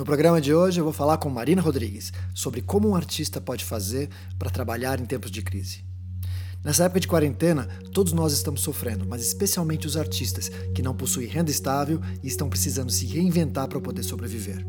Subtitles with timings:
[0.00, 3.66] No programa de hoje eu vou falar com Marina Rodrigues sobre como um artista pode
[3.66, 5.84] fazer para trabalhar em tempos de crise.
[6.64, 11.28] Nessa época de quarentena, todos nós estamos sofrendo, mas especialmente os artistas que não possuem
[11.28, 14.66] renda estável e estão precisando se reinventar para poder sobreviver.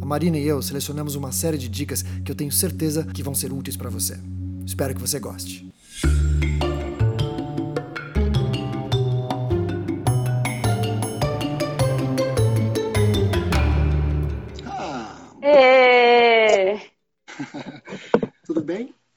[0.00, 3.34] A Marina e eu selecionamos uma série de dicas que eu tenho certeza que vão
[3.34, 4.20] ser úteis para você.
[4.64, 5.69] Espero que você goste.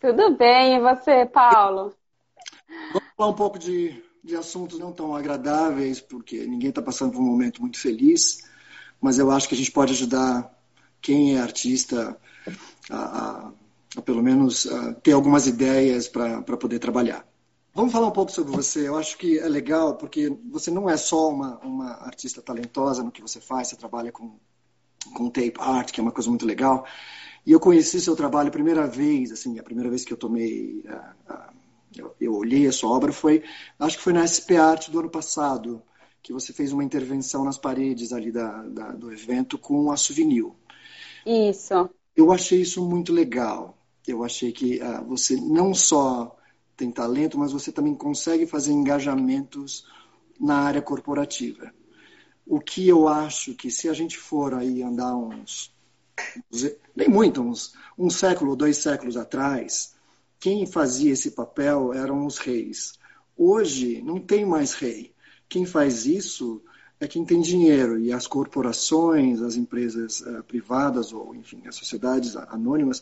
[0.03, 1.93] Tudo bem, e você, Paulo?
[2.91, 7.21] Vamos falar um pouco de, de assuntos não tão agradáveis, porque ninguém está passando por
[7.21, 8.43] um momento muito feliz,
[8.99, 10.53] mas eu acho que a gente pode ajudar
[11.01, 12.17] quem é artista
[12.91, 13.51] a, a,
[13.95, 17.25] a pelo menos a ter algumas ideias para poder trabalhar.
[17.73, 18.85] Vamos falar um pouco sobre você.
[18.85, 23.11] Eu acho que é legal porque você não é só uma, uma artista talentosa no
[23.11, 24.37] que você faz, você trabalha com,
[25.15, 26.85] com tape art, que é uma coisa muito legal.
[27.45, 30.83] E eu conheci seu trabalho a primeira vez, assim, a primeira vez que eu tomei,
[31.95, 33.43] eu, eu, olhei a sua obra foi,
[33.77, 35.81] acho que foi na SP Art do ano passado,
[36.21, 40.45] que você fez uma intervenção nas paredes ali da, da do evento com a Souvenir.
[41.25, 41.89] Isso.
[42.15, 43.77] Eu achei isso muito legal.
[44.07, 46.35] Eu achei que uh, você não só
[46.77, 49.85] tem talento, mas você também consegue fazer engajamentos
[50.39, 51.73] na área corporativa.
[52.45, 55.73] O que eu acho que se a gente for aí andar uns
[56.95, 59.93] nem muito, uns, um século ou dois séculos atrás,
[60.39, 62.93] quem fazia esse papel eram os reis.
[63.35, 65.13] Hoje não tem mais rei.
[65.47, 66.61] Quem faz isso
[66.99, 72.35] é quem tem dinheiro e as corporações, as empresas uh, privadas ou, enfim, as sociedades
[72.35, 73.01] anônimas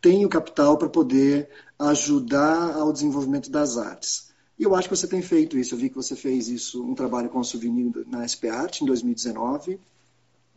[0.00, 1.48] têm o capital para poder
[1.78, 4.28] ajudar ao desenvolvimento das artes.
[4.58, 5.74] E eu acho que você tem feito isso.
[5.74, 8.86] Eu vi que você fez isso, um trabalho com a Souvenir na SP Art em
[8.86, 9.78] 2019.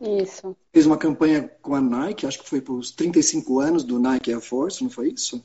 [0.02, 0.56] Isso.
[0.72, 4.32] Fez uma campanha com a Nike, acho que foi para os 35 anos do Nike
[4.32, 5.42] Air Force, não foi isso?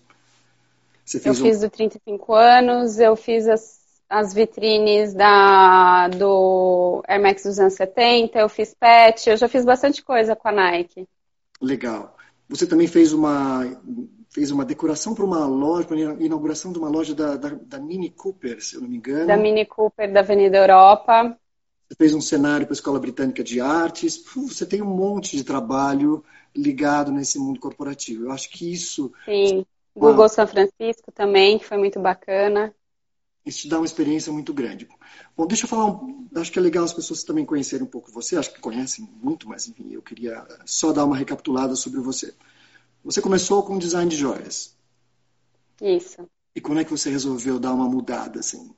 [1.05, 1.47] Você fez eu um...
[1.47, 3.79] fiz do 35 anos, eu fiz as,
[4.09, 10.35] as vitrines da, do Air Max 270, eu fiz pet, eu já fiz bastante coisa
[10.35, 11.07] com a Nike.
[11.61, 12.17] Legal.
[12.49, 13.63] Você também fez uma,
[14.29, 17.79] fez uma decoração para uma loja, para a inauguração de uma loja da, da, da
[17.79, 19.27] Mini Cooper, se eu não me engano.
[19.27, 21.37] Da Mini Cooper da Avenida Europa.
[21.87, 24.21] Você fez um cenário para a Escola Britânica de Artes.
[24.35, 28.25] Você tem um monte de trabalho ligado nesse mundo corporativo.
[28.25, 29.11] Eu acho que isso.
[29.23, 29.65] Sim.
[29.95, 30.29] Google uma...
[30.29, 32.73] São Francisco também, que foi muito bacana.
[33.45, 34.85] Isso te dá uma experiência muito grande.
[35.35, 35.85] Bom, deixa eu falar.
[35.85, 36.27] Um...
[36.35, 38.35] Acho que é legal as pessoas também conhecerem um pouco você.
[38.35, 42.33] Acho que conhecem muito, mas enfim, eu queria só dar uma recapitulada sobre você.
[43.05, 44.75] Você começou com design de joias.
[45.81, 46.27] Isso.
[46.53, 48.75] E quando é que você resolveu dar uma mudada, assim?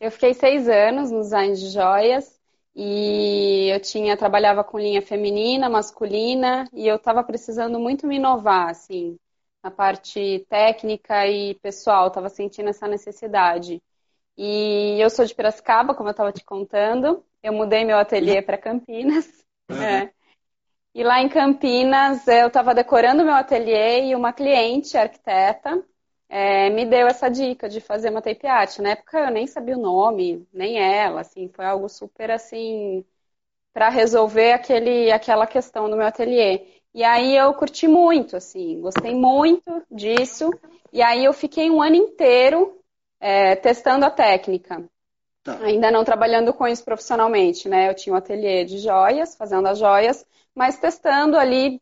[0.00, 2.38] Eu fiquei seis anos no design de joias
[2.74, 8.70] e eu tinha trabalhava com linha feminina, masculina e eu estava precisando muito me inovar,
[8.70, 9.18] assim,
[9.62, 13.82] na parte técnica e pessoal, estava sentindo essa necessidade.
[14.36, 18.58] E eu sou de Piracicaba, como eu estava te contando, eu mudei meu ateliê para
[18.58, 19.26] Campinas.
[19.70, 20.10] É.
[20.94, 25.84] E lá em Campinas eu estava decorando meu ateliê e uma cliente, arquiteta,
[26.28, 28.78] é, me deu essa dica de fazer uma tape art.
[28.78, 33.04] Na época eu nem sabia o nome, nem ela, assim, foi algo super assim
[33.72, 36.66] para resolver aquele, aquela questão do meu ateliê.
[36.94, 40.50] E aí eu curti muito, assim, gostei muito disso.
[40.92, 42.80] E aí eu fiquei um ano inteiro
[43.20, 44.84] é, testando a técnica.
[45.44, 45.58] Tá.
[45.62, 47.88] Ainda não trabalhando com isso profissionalmente, né?
[47.88, 51.80] Eu tinha um ateliê de joias, fazendo as joias, mas testando ali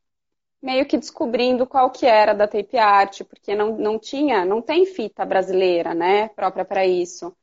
[0.67, 4.85] meio que descobrindo qual que era da tape art, porque não, não tinha, não tem
[4.85, 7.35] fita brasileira, né, própria para isso.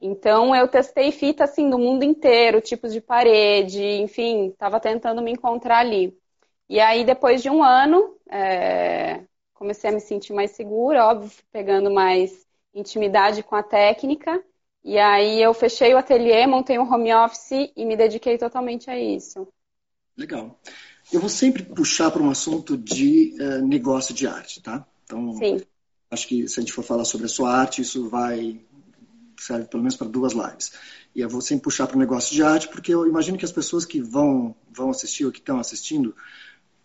[0.00, 5.32] Então eu testei fita assim do mundo inteiro, tipos de parede, enfim, estava tentando me
[5.32, 6.16] encontrar ali.
[6.68, 9.24] E aí depois de um ano é,
[9.54, 14.40] comecei a me sentir mais segura, óbvio, pegando mais intimidade com a técnica.
[14.84, 18.96] E aí eu fechei o ateliê, montei um home office e me dediquei totalmente a
[18.96, 19.48] isso.
[20.16, 20.56] Legal.
[21.12, 24.86] Eu vou sempre puxar para um assunto de uh, negócio de arte, tá?
[25.04, 25.62] Então, Sim.
[26.10, 28.60] acho que se a gente for falar sobre a sua arte, isso vai
[29.38, 30.72] serve pelo menos para duas lives.
[31.14, 33.52] E eu vou sempre puxar para o negócio de arte, porque eu imagino que as
[33.52, 36.14] pessoas que vão, vão assistir ou que estão assistindo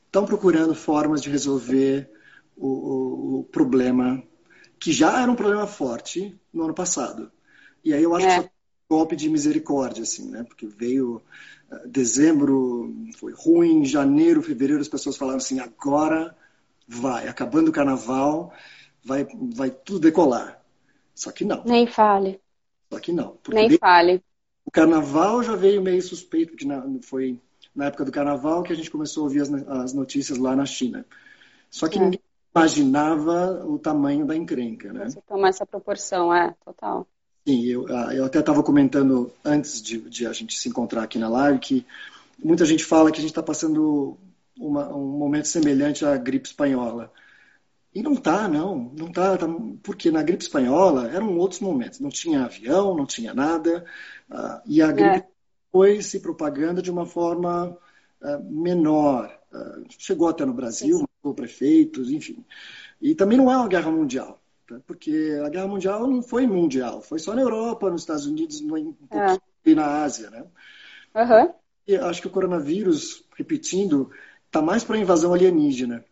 [0.06, 2.10] estão procurando formas de resolver
[2.56, 4.22] o, o, o, problema
[4.80, 7.31] que já era um problema forte no ano passado.
[7.84, 8.40] E aí eu acho é.
[8.40, 8.50] que um
[8.90, 10.44] golpe de misericórdia, assim, né?
[10.44, 11.22] Porque veio
[11.86, 16.36] dezembro foi ruim, janeiro, fevereiro as pessoas falaram assim, agora
[16.88, 18.54] vai, acabando o carnaval,
[19.04, 20.62] vai, vai tudo decolar.
[21.14, 21.64] Só que não.
[21.64, 22.40] Nem fale.
[22.92, 23.38] Só que não.
[23.50, 24.24] Nem fale.
[24.66, 26.68] O carnaval já veio meio suspeito, porque
[27.02, 27.40] foi
[27.75, 30.66] na época do carnaval, que a gente começou a ouvir as, as notícias lá na
[30.66, 31.06] China.
[31.70, 32.02] Só que é.
[32.02, 32.22] ninguém
[32.56, 35.10] imaginava o tamanho da encrenca, né?
[35.10, 37.08] Você tomar essa proporção, é, total.
[37.45, 41.19] Sim, eu, ah, eu até estava comentando antes de, de, a gente se encontrar aqui
[41.19, 41.86] na live que
[42.42, 44.18] muita gente fala que a gente está passando
[44.57, 47.12] uma, um momento semelhante à gripe espanhola.
[47.94, 48.92] E não tá, não.
[48.98, 49.48] Não tá, tá,
[49.84, 52.00] porque na gripe espanhola eram outros momentos.
[52.00, 53.86] Não tinha avião, não tinha nada.
[54.30, 55.28] Uh, e a gripe é.
[55.72, 57.78] foi se propagando de uma forma
[58.22, 59.38] uh, menor.
[59.51, 62.44] Uh, chegou até no Brasil, matou prefeitos, enfim.
[63.01, 64.43] E também não é uma guerra mundial.
[64.74, 64.81] Tá?
[64.86, 67.02] Porque a guerra mundial não foi mundial.
[67.02, 69.70] Foi só na Europa, nos Estados Unidos, um pouquinho é.
[69.70, 70.44] e na Ásia, né?
[71.16, 71.54] Uhum.
[71.88, 74.10] E acho que o coronavírus, repetindo,
[74.48, 76.04] está mais para invasão alienígena.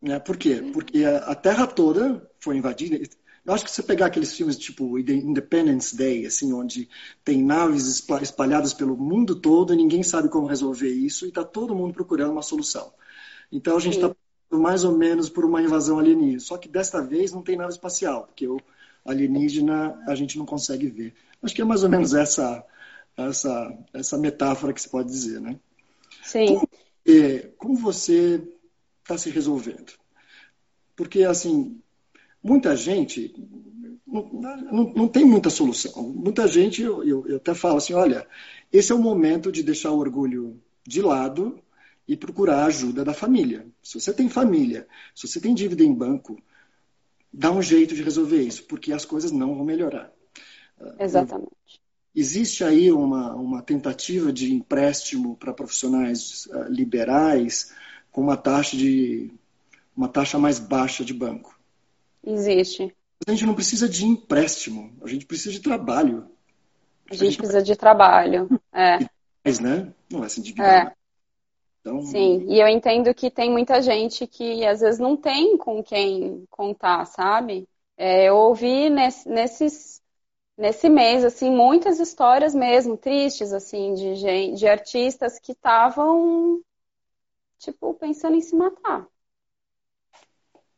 [0.00, 0.18] Né?
[0.18, 0.62] Por quê?
[0.72, 2.96] Porque a Terra toda foi invadida.
[3.44, 6.88] Eu acho que você pegar aqueles filmes tipo Independence Day, assim, onde
[7.24, 7.86] tem naves
[8.22, 12.32] espalhadas pelo mundo todo e ninguém sabe como resolver isso e está todo mundo procurando
[12.32, 12.92] uma solução.
[13.50, 14.14] Então a gente está
[14.50, 16.40] mais ou menos por uma invasão alienígena.
[16.40, 18.58] Só que desta vez não tem nave espacial, porque o
[19.04, 21.14] alienígena a gente não consegue ver.
[21.42, 22.64] Acho que é mais ou menos essa
[23.16, 25.58] essa essa metáfora que se pode dizer, né?
[26.22, 26.46] Sim.
[26.46, 26.68] Como,
[27.56, 28.42] como você
[29.02, 29.92] está se resolvendo.
[30.94, 31.80] Porque, assim,
[32.42, 33.34] muita gente
[34.06, 36.02] não, não, não, tem muita solução.
[36.02, 38.26] Muita gente, eu, eu, eu até falo assim: olha,
[38.72, 41.58] esse é o momento de deixar o orgulho de lado
[42.10, 43.64] e procurar a ajuda da família.
[43.80, 46.42] Se você tem família, se você tem dívida em banco,
[47.32, 50.10] dá um jeito de resolver isso, porque as coisas não vão melhorar.
[50.98, 51.52] Exatamente.
[52.12, 57.72] Existe aí uma, uma tentativa de empréstimo para profissionais uh, liberais
[58.10, 59.30] com uma taxa de
[59.96, 61.56] uma taxa mais baixa de banco.
[62.26, 62.92] Existe.
[63.24, 66.28] A gente não precisa de empréstimo, a gente precisa de trabalho.
[67.08, 68.98] A gente, a gente precisa de trabalho, é.
[69.44, 69.92] Mas, né?
[70.10, 70.88] Não é se endividar.
[70.88, 70.99] É.
[71.80, 72.02] Então...
[72.02, 76.46] Sim, e eu entendo que tem muita gente que às vezes não tem com quem
[76.50, 77.68] contar, sabe?
[77.96, 80.02] É, eu ouvi nesse, nesses,
[80.56, 86.62] nesse mês, assim, muitas histórias mesmo, tristes, assim, de, gente, de artistas que estavam
[87.58, 89.06] tipo, pensando em se matar.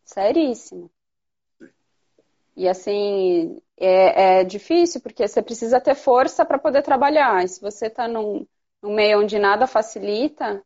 [0.04, 0.90] Seríssimo.
[2.54, 7.42] E assim, é, é difícil, porque você precisa ter força para poder trabalhar.
[7.44, 8.46] E se você está num,
[8.82, 10.62] num meio onde nada facilita,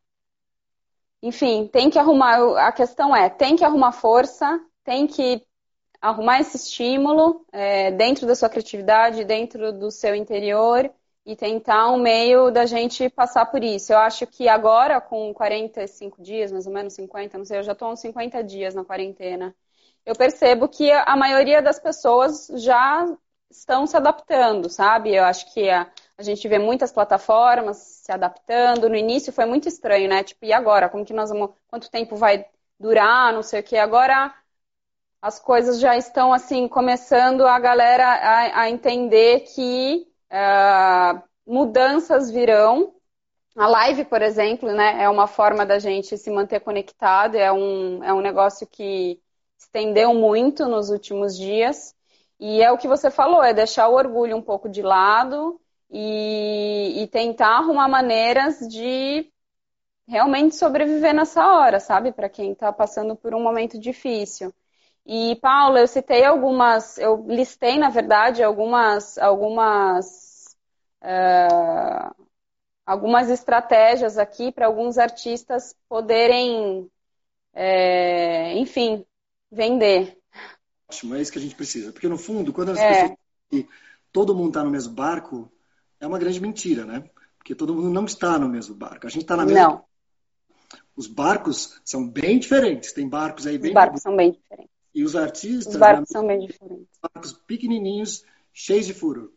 [1.23, 2.39] enfim, tem que arrumar.
[2.67, 5.45] A questão é, tem que arrumar força, tem que
[6.01, 10.91] arrumar esse estímulo é, dentro da sua criatividade, dentro do seu interior
[11.25, 13.93] e tentar um meio da gente passar por isso.
[13.93, 17.73] Eu acho que agora, com 45 dias, mais ou menos 50, não sei, eu já
[17.73, 19.55] estou uns 50 dias na quarentena,
[20.05, 23.05] eu percebo que a maioria das pessoas já
[23.51, 25.15] estão se adaptando, sabe?
[25.15, 28.89] Eu acho que a, a gente vê muitas plataformas se adaptando.
[28.89, 30.23] No início foi muito estranho, né?
[30.25, 30.89] Tipo, e agora?
[30.89, 31.51] Como que nós vamos.
[31.69, 32.47] Quanto tempo vai
[32.79, 33.33] durar?
[33.33, 33.77] Não sei o quê.
[33.77, 34.35] Agora
[35.23, 42.95] as coisas já estão assim começando a galera a, a entender que Uh, mudanças virão.
[43.57, 48.05] A live, por exemplo, né, é uma forma da gente se manter conectado, é um,
[48.05, 49.21] é um negócio que
[49.59, 51.95] estendeu muito nos últimos dias.
[52.39, 55.61] E é o que você falou, é deixar o orgulho um pouco de lado
[55.91, 59.31] e, e tentar arrumar maneiras de
[60.07, 62.13] realmente sobreviver nessa hora, sabe?
[62.13, 64.53] Para quem está passando por um momento difícil.
[65.05, 70.57] E, Paula, eu citei algumas, eu listei, na verdade, algumas, algumas,
[71.03, 72.25] uh,
[72.85, 76.91] algumas estratégias aqui para alguns artistas poderem,
[77.53, 79.05] é, enfim,
[79.51, 80.19] vender.
[80.89, 81.93] Ótimo, é isso que a gente precisa.
[81.93, 82.89] Porque, no fundo, quando as é.
[82.89, 83.19] pessoas
[84.13, 85.51] todo mundo está no mesmo barco,
[86.01, 87.05] é uma grande mentira, né?
[87.39, 89.07] Porque todo mundo não está no mesmo barco.
[89.07, 89.63] A gente está na mesma.
[89.63, 89.85] Não.
[90.97, 92.93] Os barcos são bem diferentes.
[92.93, 93.71] Tem barcos aí bem.
[93.71, 94.75] Os barcos são bem diferentes.
[94.95, 95.75] E os artistas.
[95.75, 96.89] Os barcos né, são bem diferentes.
[97.01, 99.33] Barcos pequenininhos, cheios de furo.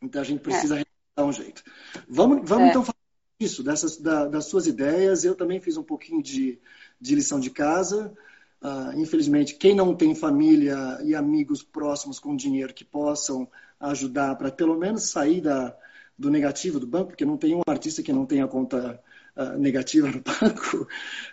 [0.00, 0.84] Então a gente precisa é.
[1.16, 1.62] dar um jeito.
[2.08, 2.68] Vamos, vamos é.
[2.68, 2.98] então falar
[3.40, 5.24] disso, dessas, da, das suas ideias.
[5.24, 6.60] Eu também fiz um pouquinho de,
[7.00, 8.14] de lição de casa.
[8.62, 13.48] Uh, infelizmente, quem não tem família e amigos próximos com dinheiro que possam
[13.80, 15.76] ajudar para pelo menos sair da,
[16.18, 19.00] do negativo do banco, porque não tem um artista que não tenha conta
[19.36, 20.88] uh, negativa no banco,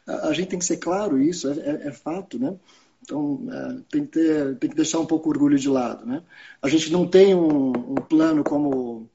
[0.07, 2.55] uh, a gente tem que ser claro isso, é, é, é fato, né?
[3.05, 6.05] Então, é, tem, que ter, tem que deixar um pouco o orgulho de lado.
[6.05, 6.23] Né?
[6.59, 9.09] A gente não tem um, um plano como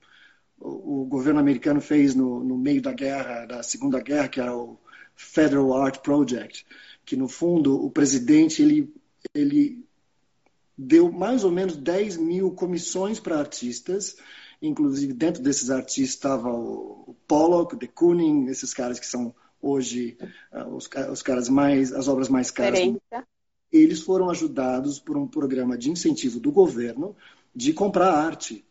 [0.60, 4.56] o, o, governo americano fez no, no, meio da guerra, da Segunda Guerra, que era
[4.56, 4.78] o
[5.16, 6.64] Federal Art Project,
[7.04, 8.94] que, no fundo, o presidente ele,
[9.34, 9.84] ele
[10.82, 14.16] deu mais ou menos 10 mil comissões para artistas
[14.62, 20.18] inclusive dentro desses artistas estava o Pollock, de Kooning, esses caras que são hoje
[20.52, 22.78] uh, os, os, caras mais, as obras mais caras.
[23.72, 27.16] Eles foram ajudados por um programa de incentivo do governo
[27.54, 28.64] de comprar arte.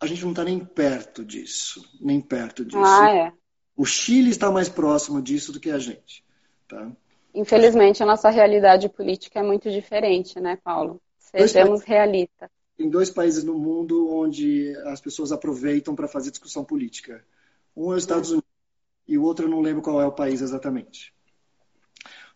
[0.00, 2.78] A gente não está nem perto disso, nem perto disso.
[2.78, 3.32] Ah, é.
[3.76, 6.24] O Chile está mais próximo disso do que a gente.
[6.66, 6.90] Tá?
[7.38, 11.00] Infelizmente, a nossa realidade política é muito diferente, né, Paulo?
[11.20, 12.50] Sejamos realistas.
[12.76, 17.24] Tem dois países no mundo onde as pessoas aproveitam para fazer discussão política.
[17.76, 18.48] Um é os Estados Unidos
[19.06, 21.14] e o outro eu não lembro qual é o país exatamente.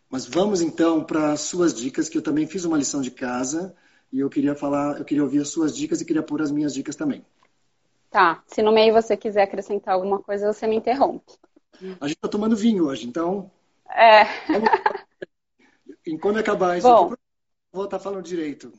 [0.08, 3.74] Mas vamos então para as suas dicas, que eu também fiz uma lição de casa
[4.12, 6.72] e eu queria falar, eu queria ouvir as suas dicas e queria pôr as minhas
[6.72, 7.26] dicas também.
[8.08, 8.40] Tá.
[8.46, 11.32] Se no meio você quiser acrescentar alguma coisa, você me interrompe.
[12.00, 13.50] A gente está tomando vinho hoje, então.
[13.94, 14.22] É.
[16.06, 17.14] E quando acabar isso, Bom.
[17.72, 18.72] Vou estar tá falando direito.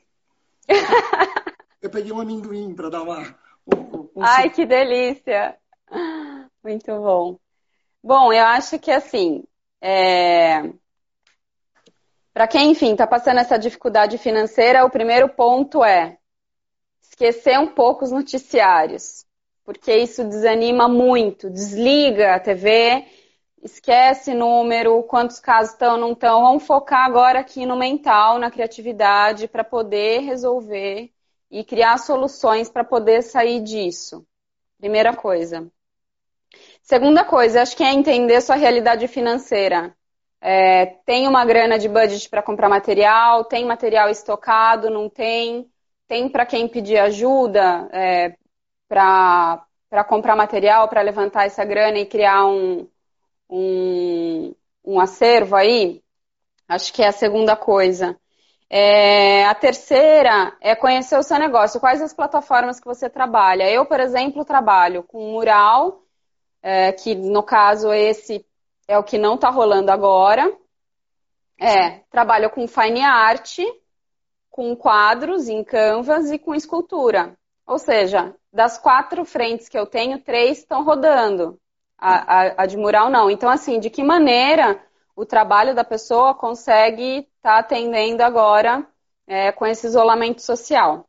[1.82, 3.36] eu peguei um amendoim para dar uma.
[3.66, 4.24] Um, um...
[4.24, 5.58] Ai, que delícia!
[6.64, 7.40] Muito bom.
[8.04, 9.44] Bom, eu acho que assim.
[9.82, 10.72] É...
[12.34, 16.18] Para quem, enfim, está passando essa dificuldade financeira, o primeiro ponto é
[17.02, 19.26] esquecer um pouco os noticiários,
[19.64, 21.50] porque isso desanima muito.
[21.50, 23.06] Desliga a TV,
[23.64, 26.42] esquece número, quantos casos estão, não estão.
[26.42, 31.12] Vamos focar agora aqui no mental, na criatividade, para poder resolver
[31.50, 34.26] e criar soluções para poder sair disso.
[34.78, 35.72] Primeira coisa.
[36.82, 39.96] Segunda coisa, acho que é entender sua realidade financeira.
[40.42, 45.72] É, tem uma grana de budget para comprar material, tem material estocado, não tem,
[46.06, 48.36] tem para quem pedir ajuda é,
[48.90, 49.66] para
[50.06, 52.86] comprar material, para levantar essa grana e criar um,
[53.54, 56.02] um, um acervo aí.
[56.68, 58.18] Acho que é a segunda coisa.
[58.70, 61.80] É, a terceira é conhecer o seu negócio.
[61.80, 63.70] Quais as plataformas que você trabalha?
[63.70, 66.02] Eu, por exemplo, trabalho com mural,
[66.64, 68.44] é, que no caso esse
[68.88, 70.52] é o que não está rolando agora.
[71.60, 73.60] É, trabalho com fine art,
[74.50, 77.38] com quadros em canvas e com escultura.
[77.68, 81.60] Ou seja, das quatro frentes que eu tenho, três estão rodando.
[82.06, 83.32] A, a, a, de mural não.
[83.32, 84.78] Então, assim, de que maneira
[85.16, 88.86] o trabalho da pessoa consegue estar tá atendendo agora
[89.26, 91.06] é, com esse isolamento social?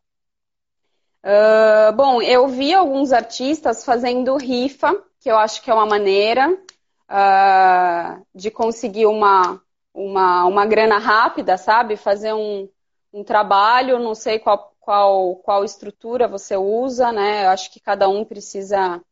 [1.24, 6.48] Uh, bom, eu vi alguns artistas fazendo rifa, que eu acho que é uma maneira
[6.52, 9.60] uh, de conseguir uma,
[9.92, 11.96] uma, uma grana rápida, sabe?
[11.96, 12.68] Fazer um,
[13.12, 17.46] um trabalho, não sei qual, qual, qual estrutura você usa, né?
[17.46, 19.02] Eu acho que cada um precisa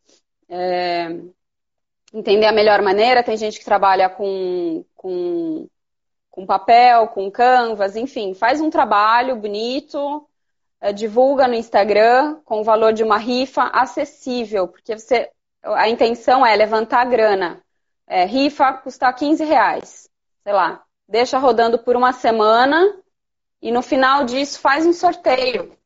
[0.49, 1.09] é,
[2.12, 3.23] entender a melhor maneira.
[3.23, 5.69] Tem gente que trabalha com, com,
[6.31, 10.26] com papel, com canvas, enfim, faz um trabalho bonito,
[10.81, 15.31] é, divulga no Instagram com o valor de uma rifa acessível, porque você,
[15.62, 17.62] a intenção é levantar grana
[18.07, 20.11] é, rifa custar 15 reais,
[20.42, 22.95] sei lá, deixa rodando por uma semana
[23.61, 25.76] e no final disso faz um sorteio,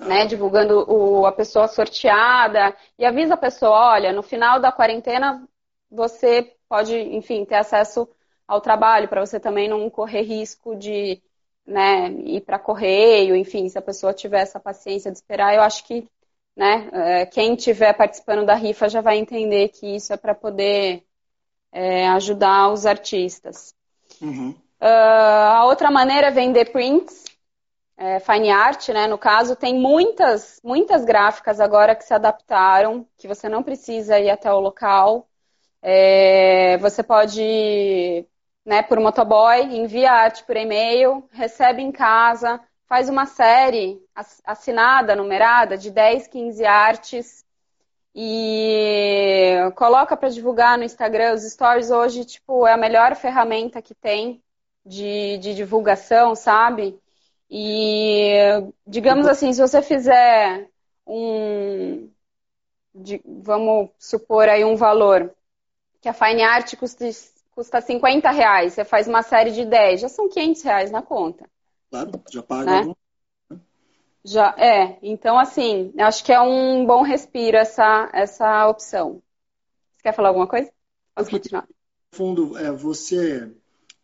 [0.00, 5.46] né, divulgando o, a pessoa sorteada e avisa a pessoa, olha, no final da quarentena
[5.90, 8.08] você pode, enfim, ter acesso
[8.46, 11.22] ao trabalho para você também não correr risco de
[11.66, 15.84] né, ir para correio, enfim, se a pessoa tiver essa paciência de esperar, eu acho
[15.86, 16.08] que
[16.56, 21.04] né, é, quem estiver participando da rifa já vai entender que isso é para poder
[21.72, 23.74] é, ajudar os artistas.
[24.20, 24.50] Uhum.
[24.80, 27.24] Uh, a outra maneira é vender prints,
[28.00, 29.06] é, fine art, né?
[29.06, 34.30] No caso, tem muitas, muitas gráficas agora que se adaptaram, que você não precisa ir
[34.30, 35.28] até o local.
[35.82, 38.26] É, você pode,
[38.64, 44.00] né, por motoboy, envia arte por e-mail, recebe em casa, faz uma série
[44.44, 47.44] assinada, numerada, de 10, 15 artes
[48.14, 51.34] e coloca para divulgar no Instagram.
[51.34, 54.42] Os stories hoje, tipo, é a melhor ferramenta que tem
[54.86, 56.98] de, de divulgação, sabe?
[57.50, 58.32] E
[58.86, 60.70] digamos assim, se você fizer
[61.04, 62.08] um,
[62.94, 65.34] de, vamos supor aí um valor,
[66.00, 67.04] que a Fine Art custa,
[67.50, 71.50] custa 50 reais, você faz uma série de 10, já são 500 reais na conta.
[71.90, 72.94] Claro, já paga né?
[74.24, 74.98] Já é.
[75.02, 79.22] Então, assim, acho que é um bom respiro essa, essa opção.
[79.92, 80.70] Você quer falar alguma coisa?
[81.14, 81.62] Posso continuar?
[81.62, 83.50] No fundo, é, você,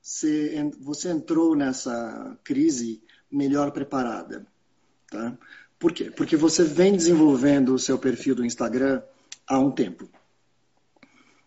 [0.00, 4.46] você, você entrou nessa crise melhor preparada.
[5.10, 5.36] Tá?
[5.78, 6.10] Por quê?
[6.10, 9.02] Porque você vem desenvolvendo o seu perfil do Instagram
[9.46, 10.08] há um tempo.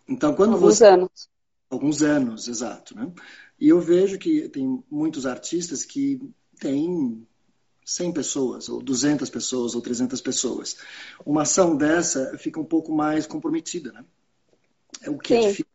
[0.07, 0.85] Então, quando alguns você...
[0.85, 1.29] anos.
[1.69, 2.95] Alguns anos, exato.
[2.95, 3.11] Né?
[3.59, 6.19] E eu vejo que tem muitos artistas que
[6.59, 7.25] têm
[7.85, 10.77] 100 pessoas, ou 200 pessoas, ou 300 pessoas.
[11.25, 14.05] Uma ação dessa fica um pouco mais comprometida, né?
[15.01, 15.65] É o que é difícil.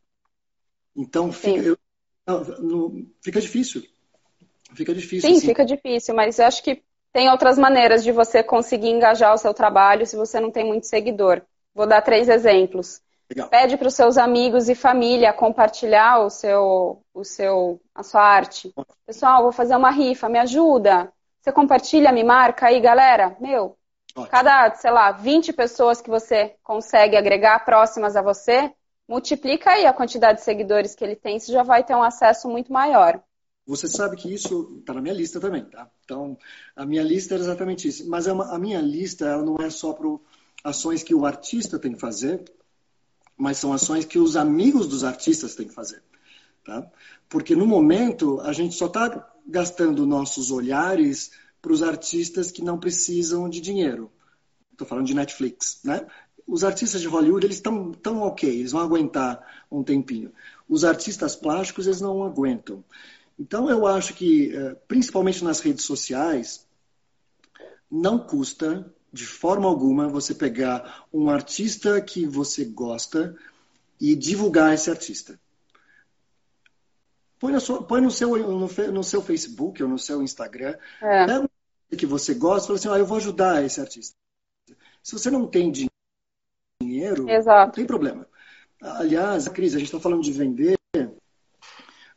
[0.96, 3.84] Então, fica, eu, fica difícil.
[4.74, 5.28] Fica difícil.
[5.28, 5.46] Sim, assim.
[5.46, 9.54] fica difícil, mas eu acho que tem outras maneiras de você conseguir engajar o seu
[9.54, 11.42] trabalho se você não tem muito seguidor.
[11.74, 13.00] Vou dar três exemplos.
[13.30, 13.48] Legal.
[13.48, 18.72] Pede para os seus amigos e família compartilhar o seu, o seu, a sua arte.
[19.06, 21.12] Pessoal, vou fazer uma rifa, me ajuda.
[21.40, 23.36] Você compartilha, me marca aí, galera.
[23.40, 23.76] Meu,
[24.14, 24.30] Ótimo.
[24.30, 28.72] cada, sei lá, 20 pessoas que você consegue agregar próximas a você,
[29.08, 32.48] multiplica aí a quantidade de seguidores que ele tem, você já vai ter um acesso
[32.48, 33.20] muito maior.
[33.66, 35.90] Você sabe que isso está na minha lista também, tá?
[36.04, 36.36] Então,
[36.76, 38.08] a minha lista é exatamente isso.
[38.08, 40.08] Mas é a minha lista ela não é só para
[40.62, 42.44] ações que o artista tem que fazer,
[43.36, 46.02] mas são ações que os amigos dos artistas têm que fazer.
[46.64, 46.86] Tá?
[47.28, 51.30] Porque no momento a gente só está gastando nossos olhares
[51.60, 54.10] para os artistas que não precisam de dinheiro.
[54.72, 56.06] Estou falando de Netflix, né?
[56.46, 60.30] Os artistas de Hollywood eles estão tão ok, eles vão aguentar um tempinho.
[60.68, 62.84] Os artistas plásticos eles não aguentam.
[63.38, 66.66] Então eu acho que, eh, principalmente nas redes sociais,
[67.90, 73.36] não custa de forma alguma você pegar um artista que você gosta
[74.00, 75.38] e divulgar esse artista.
[77.38, 81.26] Põe, sua, põe no, seu, no, no, seu Facebook ou no seu Instagram, é.
[81.26, 84.16] pega um que você gosta e fala assim, ah, eu vou ajudar esse artista.
[85.02, 87.66] Se você não tem dinheiro, Exato.
[87.66, 88.26] não tem problema.
[88.80, 90.76] Aliás, Cris, a gente está falando de vender,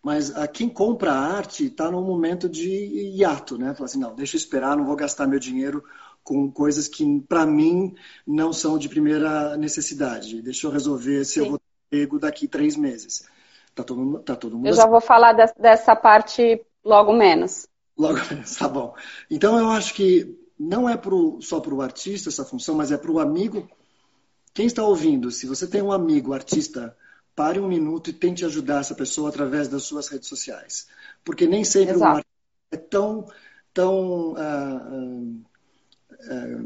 [0.03, 3.73] mas a quem compra arte está num momento de hiato, né?
[3.73, 5.83] Fala assim, não, deixa eu esperar, não vou gastar meu dinheiro
[6.23, 10.41] com coisas que, para mim, não são de primeira necessidade.
[10.41, 11.39] Deixa eu resolver se Sim.
[11.39, 13.25] eu vou ter pego daqui três meses.
[13.73, 14.91] Tá todo, tá todo mundo eu já assim.
[14.91, 17.67] vou falar de, dessa parte logo menos.
[17.97, 18.93] Logo menos, tá bom.
[19.29, 22.97] Então, eu acho que não é pro, só para o artista essa função, mas é
[22.97, 23.67] para o amigo.
[24.53, 26.95] Quem está ouvindo, se você tem um amigo artista,
[27.37, 30.87] pare um minuto e tente ajudar essa pessoa através das suas redes sociais.
[31.23, 32.03] Porque nem sempre Exato.
[32.03, 33.27] o artista é tão,
[33.71, 35.45] tão uh, uh,
[36.19, 36.59] é,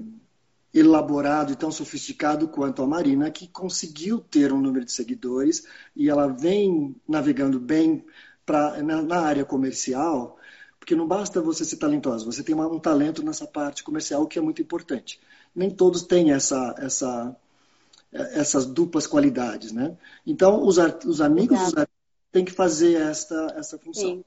[0.74, 6.10] elaborado e tão sofisticado quanto a Marina, que conseguiu ter um número de seguidores e
[6.10, 8.06] ela vem navegando bem
[8.46, 10.38] pra, na, na área comercial,
[10.80, 14.40] porque não basta você ser talentosa, você tem uma, um talento nessa parte comercial que
[14.40, 15.20] é muito importante.
[15.54, 17.36] Nem todos têm essa, essa,
[18.12, 19.98] essas duplas qualidades, né?
[20.26, 24.04] Então, os, os amigos dos artistas têm que fazer essa, essa função.
[24.04, 24.26] Sim.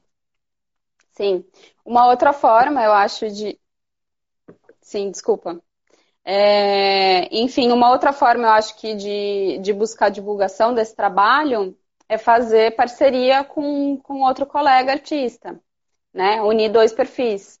[1.11, 1.45] Sim.
[1.85, 3.57] Uma outra forma, eu acho, de,
[4.85, 5.59] Sim, desculpa.
[6.23, 11.75] É, enfim, uma outra forma, eu acho que de, de buscar divulgação desse trabalho
[12.07, 15.59] é fazer parceria com, com outro colega artista,
[16.13, 16.39] né?
[16.43, 17.59] Unir dois perfis.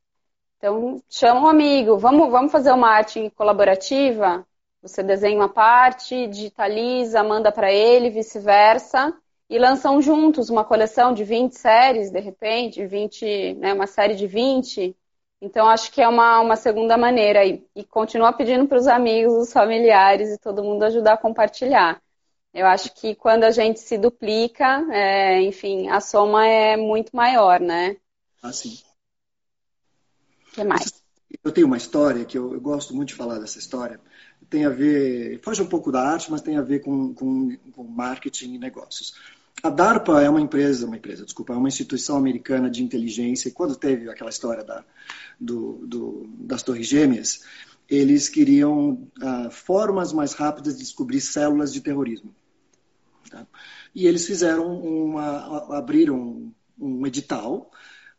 [0.57, 4.45] Então, chama um amigo, vamos, vamos fazer uma arte colaborativa?
[4.85, 9.13] Você desenha uma parte, digitaliza, manda para ele, vice-versa,
[9.49, 14.27] e lançam juntos uma coleção de 20 séries, de repente, 20, né, uma série de
[14.27, 14.95] 20,
[15.41, 17.63] então, acho que é uma, uma segunda maneira aí.
[17.75, 22.01] E continua pedindo para os amigos, os familiares e todo mundo ajudar a compartilhar.
[22.53, 27.59] Eu acho que quando a gente se duplica, é, enfim, a soma é muito maior,
[27.59, 27.97] né?
[28.41, 28.79] Ah, sim.
[30.47, 31.03] O que mais?
[31.43, 33.99] Eu tenho uma história que eu, eu, gosto muito de falar dessa história.
[34.49, 37.83] Tem a ver, foge um pouco da arte, mas tem a ver com, com, com
[37.83, 39.15] marketing e negócios.
[39.63, 43.49] A DARPA é uma empresa, uma empresa, desculpa, é uma instituição americana de inteligência.
[43.49, 44.83] E quando teve aquela história da,
[45.39, 47.43] do, do, das Torres Gêmeas,
[47.89, 52.33] eles queriam ah, formas mais rápidas de descobrir células de terrorismo.
[53.29, 53.47] Tá?
[53.93, 57.71] E eles fizeram uma, abriram um edital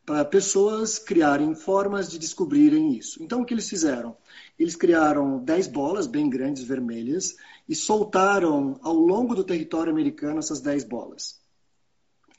[0.07, 3.21] para pessoas criarem formas de descobrirem isso.
[3.21, 4.17] Então, o que eles fizeram?
[4.57, 7.37] Eles criaram 10 bolas bem grandes, vermelhas,
[7.69, 11.41] e soltaram ao longo do território americano essas 10 bolas.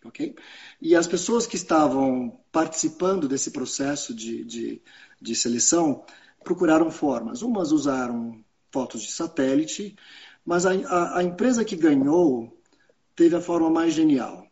[0.05, 0.33] Okay?
[0.81, 4.81] E as pessoas que estavam participando desse processo de, de,
[5.21, 6.05] de seleção
[6.45, 7.41] procuraram formas.
[7.41, 9.93] Umas usaram fotos de satélite,
[10.45, 12.57] mas a, a, a empresa que ganhou
[13.13, 14.47] teve a forma mais genial.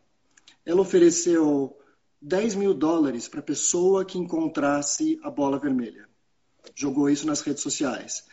[0.65, 1.74] Ela ofereceu
[2.25, 6.09] 10 mil dólares para a pessoa que encontrasse a bola vermelha.
[6.73, 8.25] Jogou isso nas redes sociais.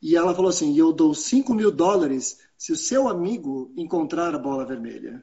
[0.00, 4.38] E ela falou assim: eu dou 5 mil dólares se o seu amigo encontrar a
[4.38, 5.22] bola vermelha.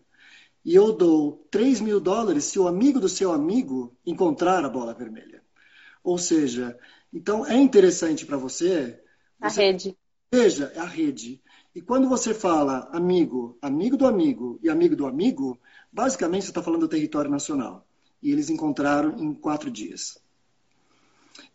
[0.63, 4.93] E eu dou 3 mil dólares se o amigo do seu amigo encontrar a bola
[4.93, 5.41] vermelha.
[6.03, 6.77] Ou seja,
[7.11, 9.01] então é interessante para você.
[9.39, 9.97] A você, rede.
[10.31, 11.41] Veja, é a rede.
[11.73, 15.59] E quando você fala amigo, amigo do amigo e amigo do amigo,
[15.91, 17.87] basicamente você está falando do território nacional
[18.21, 20.17] e eles encontraram em quatro dias.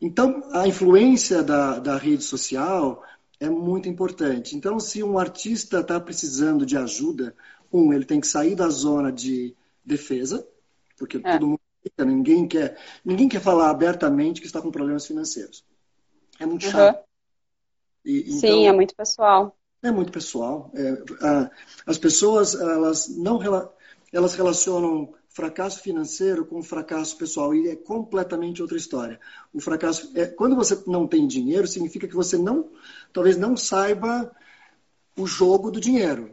[0.00, 3.02] Então, a influência da, da rede social
[3.38, 4.56] é muito importante.
[4.56, 7.34] Então, se um artista está precisando de ajuda,
[7.72, 10.46] um, ele tem que sair da zona de defesa,
[10.98, 11.32] porque é.
[11.32, 11.60] todo mundo
[11.98, 15.64] ninguém quer, ninguém quer falar abertamente que está com problemas financeiros.
[16.38, 16.96] É muito chato.
[16.96, 17.02] Uhum.
[18.04, 19.56] E, então, Sim, é muito pessoal.
[19.82, 20.70] É muito pessoal.
[20.74, 21.50] É, a,
[21.86, 23.38] as pessoas elas não
[24.12, 29.20] elas relacionam fracasso financeiro com fracasso pessoal e é completamente outra história.
[29.52, 32.70] O fracasso é quando você não tem dinheiro significa que você não
[33.12, 34.34] talvez não saiba
[35.16, 36.30] o jogo do dinheiro.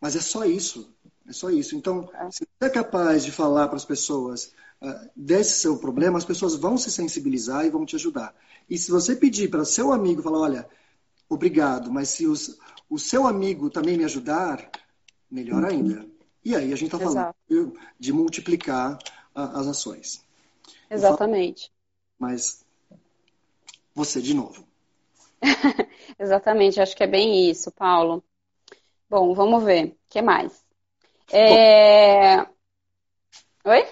[0.00, 0.92] Mas é só isso.
[1.26, 1.76] É só isso.
[1.76, 2.30] Então, é.
[2.30, 4.52] se você é capaz de falar para as pessoas
[4.82, 8.34] uh, desse seu problema, as pessoas vão se sensibilizar e vão te ajudar.
[8.68, 10.68] E se você pedir para seu amigo falar, olha,
[11.28, 12.58] obrigado, mas se os,
[12.90, 14.70] o seu amigo também me ajudar,
[15.30, 16.11] melhor ainda.
[16.44, 17.34] E aí a gente está falando
[17.98, 18.98] de multiplicar
[19.34, 20.24] uh, as ações.
[20.90, 21.70] Exatamente.
[22.18, 22.64] Falo, mas
[23.94, 24.66] você de novo.
[26.18, 28.22] Exatamente, acho que é bem isso, Paulo.
[29.08, 29.86] Bom, vamos ver.
[29.86, 30.64] O que mais?
[31.30, 32.40] É...
[33.64, 33.86] Oi?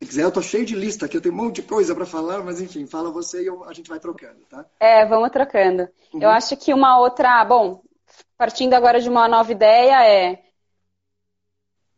[0.00, 2.04] Se quiser, eu tô cheio de lista aqui, eu tenho um monte de coisa para
[2.04, 4.66] falar, mas enfim, fala você e eu, a gente vai trocando, tá?
[4.78, 5.88] É, vamos trocando.
[6.12, 6.22] Uhum.
[6.22, 7.44] Eu acho que uma outra.
[7.44, 7.82] Bom,
[8.36, 10.44] partindo agora de uma nova ideia é.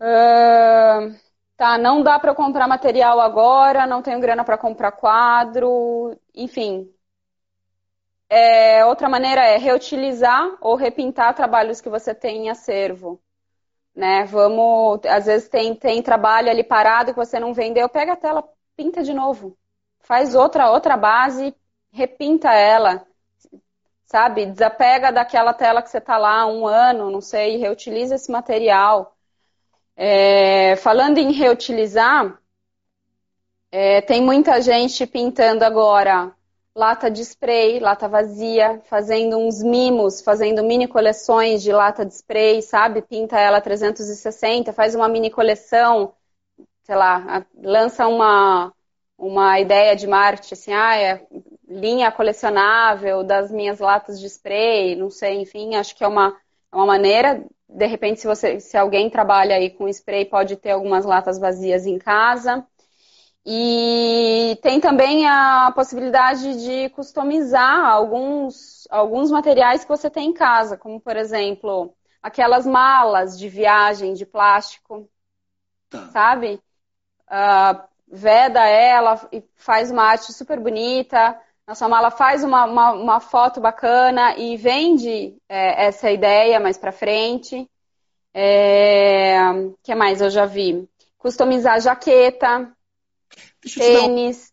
[0.01, 1.15] Uh,
[1.57, 6.93] tá, não dá para comprar material agora, não tenho grana para comprar quadro, enfim.
[8.29, 13.23] É, outra maneira é reutilizar ou repintar trabalhos que você tem em acervo
[13.95, 14.25] né?
[14.25, 18.45] Vamos, às vezes tem, tem trabalho ali parado que você não vendeu, pega a tela,
[18.77, 19.57] pinta de novo.
[20.01, 21.55] Faz outra outra base,
[21.93, 23.07] repinta ela.
[24.07, 24.47] Sabe?
[24.47, 29.16] Desapega daquela tela que você está lá um ano, não sei, reutiliza esse material.
[29.97, 32.39] É, falando em reutilizar,
[33.73, 36.35] é, tem muita gente pintando agora
[36.75, 42.61] lata de spray, lata vazia, fazendo uns mimos, fazendo mini coleções de lata de spray,
[42.61, 43.01] sabe?
[43.01, 46.13] Pinta ela 360, faz uma mini coleção,
[46.85, 48.73] sei lá, lança uma,
[49.17, 51.27] uma ideia de marketing, assim, ah, é
[51.67, 56.37] linha colecionável das minhas latas de spray, não sei, enfim, acho que é uma,
[56.73, 60.71] é uma maneira, de repente, se, você, se alguém trabalha aí com spray, pode ter
[60.71, 62.67] algumas latas vazias em casa.
[63.45, 70.77] E tem também a possibilidade de customizar alguns, alguns materiais que você tem em casa,
[70.77, 75.09] como por exemplo, aquelas malas de viagem de plástico,
[75.89, 76.09] tá.
[76.09, 76.61] sabe?
[77.29, 81.41] Uh, veda ela e faz uma arte super bonita.
[81.67, 86.79] Na sua mala faz uma, uma, uma foto bacana e vende é, essa ideia mais
[86.79, 87.69] para frente.
[88.33, 89.39] É,
[89.83, 90.89] que mais eu já vi?
[91.19, 92.71] Customizar jaqueta,
[93.63, 94.53] Deixa Tênis.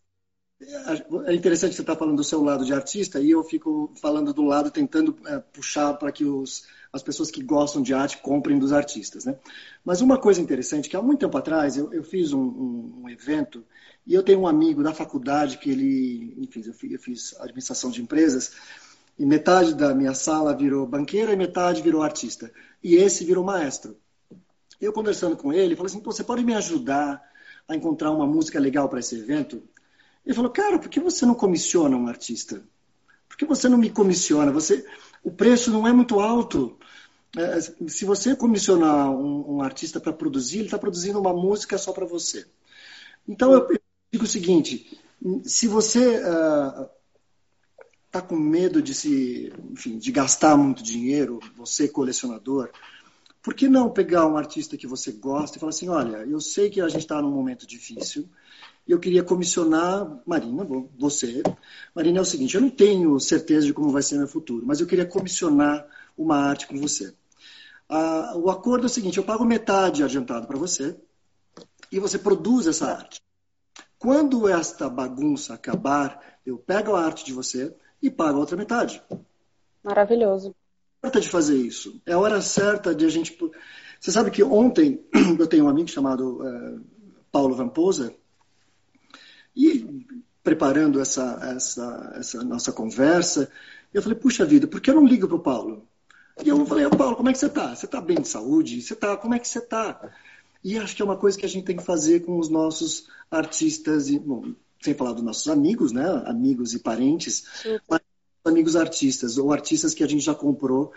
[1.10, 1.22] Um...
[1.26, 4.32] É interessante você estar tá falando do seu lado de artista e eu fico falando
[4.32, 8.58] do lado tentando é, puxar para que os, as pessoas que gostam de arte comprem
[8.58, 9.36] dos artistas, né?
[9.84, 13.08] Mas uma coisa interessante que há muito tempo atrás eu, eu fiz um, um, um,
[13.10, 13.64] evento
[14.06, 17.90] e eu tenho um amigo da faculdade que ele, enfim, eu fiz, eu fiz administração
[17.90, 18.52] de empresas
[19.18, 23.96] e metade da minha sala virou banqueira e metade virou artista e esse virou maestro.
[24.80, 27.22] Eu conversando com ele, falei assim, você pode me ajudar
[27.66, 29.62] a encontrar uma música legal para esse evento.
[30.26, 32.62] Ele falou, cara, por que você não comissiona um artista?
[33.28, 34.52] Por que você não me comissiona?
[34.52, 34.86] Você,
[35.22, 36.78] o preço não é muito alto.
[37.36, 41.92] É, se você comissionar um, um artista para produzir, ele está produzindo uma música só
[41.92, 42.46] para você.
[43.26, 43.66] Então eu,
[44.14, 44.96] digo o seguinte:
[45.42, 46.20] se você
[48.06, 52.70] está uh, com medo de se, enfim, de gastar muito dinheiro, você colecionador,
[53.42, 56.70] por que não pegar um artista que você gosta e falar assim, olha, eu sei
[56.70, 58.28] que a gente está num momento difícil
[58.86, 60.66] eu queria comissionar Marina,
[60.98, 61.42] você.
[61.94, 64.78] Marina, é o seguinte, eu não tenho certeza de como vai ser meu futuro, mas
[64.78, 65.86] eu queria comissionar
[66.18, 67.14] uma arte com você.
[67.88, 70.94] Ah, o acordo é o seguinte, eu pago metade adiantado para você
[71.90, 73.24] e você produz essa arte.
[74.04, 79.02] Quando esta bagunça acabar, eu pego a arte de você e pago a outra metade.
[79.82, 80.54] Maravilhoso
[81.02, 82.02] certa de fazer isso.
[82.04, 83.34] É a hora certa de a gente.
[83.98, 85.02] Você sabe que ontem
[85.40, 86.84] eu tenho um amigo chamado uh,
[87.32, 88.14] Paulo Vamposa
[89.56, 90.04] e
[90.42, 93.50] preparando essa, essa, essa nossa conversa,
[93.94, 95.88] eu falei, puxa vida, por que eu não ligo para o Paulo?
[96.44, 97.74] E eu falei, Paulo, como é que você está?
[97.74, 98.82] Você está bem de saúde?
[98.82, 100.10] Você tá, como é que você está?
[100.64, 103.06] E acho que é uma coisa que a gente tem que fazer com os nossos
[103.30, 106.06] artistas, e, bom, sem falar dos nossos amigos, né?
[106.24, 107.44] Amigos e parentes,
[107.88, 108.00] mas
[108.44, 110.92] amigos artistas, ou artistas que a gente já comprou.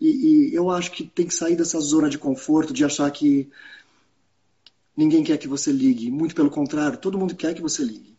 [0.00, 0.08] E,
[0.50, 3.48] e, eu acho que tem que sair dessa zona de conforto, de achar que
[4.96, 6.10] ninguém quer que você ligue.
[6.10, 8.16] Muito pelo contrário, todo mundo quer que você ligue.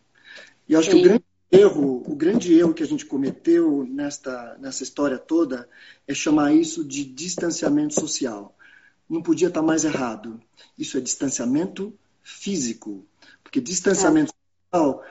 [0.66, 0.96] E acho Sim.
[0.96, 5.68] que o grande erro, o grande erro que a gente cometeu nesta, nessa história toda
[6.08, 8.56] é chamar isso de distanciamento social.
[9.08, 10.40] Não podia estar mais errado.
[10.78, 13.04] Isso é distanciamento físico.
[13.42, 14.76] Porque distanciamento é.
[14.76, 15.04] social,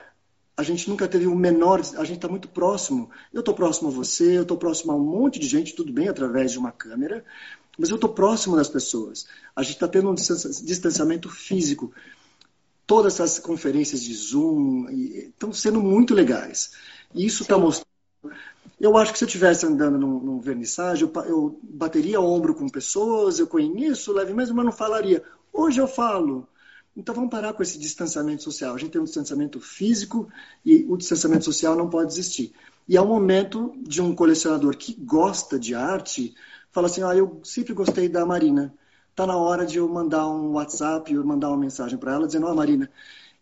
[0.56, 1.80] a gente nunca teve o menor.
[1.80, 3.10] A gente está muito próximo.
[3.32, 6.08] Eu estou próximo a você, eu estou próximo a um monte de gente, tudo bem,
[6.08, 7.24] através de uma câmera,
[7.78, 9.26] mas eu estou próximo das pessoas.
[9.54, 11.92] A gente está tendo um distanciamento físico
[12.86, 16.72] todas essas conferências de Zoom estão sendo muito legais.
[17.14, 17.88] E isso está mostrando.
[18.84, 22.68] Eu acho que se eu estivesse andando num, num vernissage, eu, eu, bateria ombro com
[22.68, 25.22] pessoas, eu conheço leve mesmo, mas não falaria.
[25.50, 26.46] Hoje eu falo.
[26.94, 28.74] Então vamos parar com esse distanciamento social.
[28.74, 30.28] A gente tem um distanciamento físico
[30.62, 32.52] e o distanciamento social não pode existir.
[32.86, 36.34] E é o momento de um colecionador que gosta de arte
[36.70, 38.74] falar assim: ah, eu sempre gostei da Marina
[39.14, 42.46] está na hora de eu mandar um WhatsApp, eu mandar uma mensagem para ela dizendo,
[42.46, 42.90] ó, oh, Marina,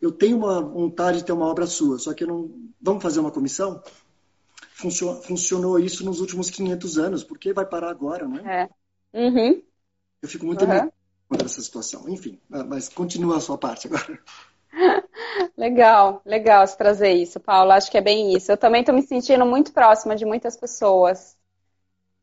[0.02, 2.50] eu tenho uma vontade de ter uma obra sua, só que não...
[2.80, 3.82] Vamos fazer uma comissão?
[4.74, 8.62] Funcionou, funcionou isso nos últimos 500 anos, por que vai parar agora, não é?
[8.62, 8.68] é.
[9.20, 9.62] Uhum.
[10.20, 10.90] Eu fico muito uhum.
[11.28, 12.08] contra essa situação.
[12.08, 14.18] Enfim, mas continua a sua parte agora.
[15.56, 17.72] Legal, legal se trazer isso, Paulo.
[17.72, 18.50] Acho que é bem isso.
[18.50, 21.36] Eu também estou me sentindo muito próxima de muitas pessoas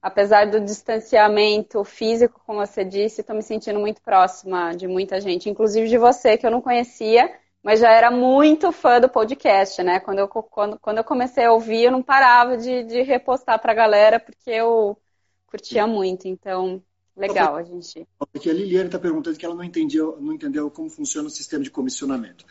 [0.02, 5.50] apesar do distanciamento físico, como você disse, estou me sentindo muito próxima de muita gente,
[5.50, 7.32] inclusive de você, que eu não conhecia,
[7.64, 10.00] mas já era muito fã do podcast, né?
[10.00, 13.72] Quando eu, quando, quando eu comecei a ouvir, eu não parava de, de repostar para
[13.72, 14.98] a galera, porque eu
[15.46, 16.28] curtia muito.
[16.28, 16.82] Então,
[17.16, 18.08] legal a gente.
[18.34, 21.64] Aqui a Liliane está perguntando que ela não entendeu, não entendeu como funciona o sistema
[21.64, 22.46] de comissionamento.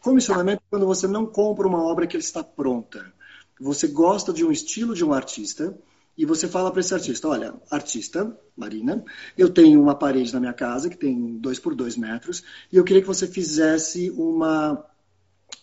[0.00, 3.12] Comissionamento é quando você não compra uma obra que está pronta.
[3.58, 5.76] Você gosta de um estilo de um artista
[6.20, 9.02] e você fala para esse artista, olha, artista, Marina,
[9.38, 12.84] eu tenho uma parede na minha casa que tem dois por dois metros e eu
[12.84, 14.84] queria que você fizesse uma,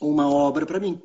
[0.01, 0.99] uma obra para mim.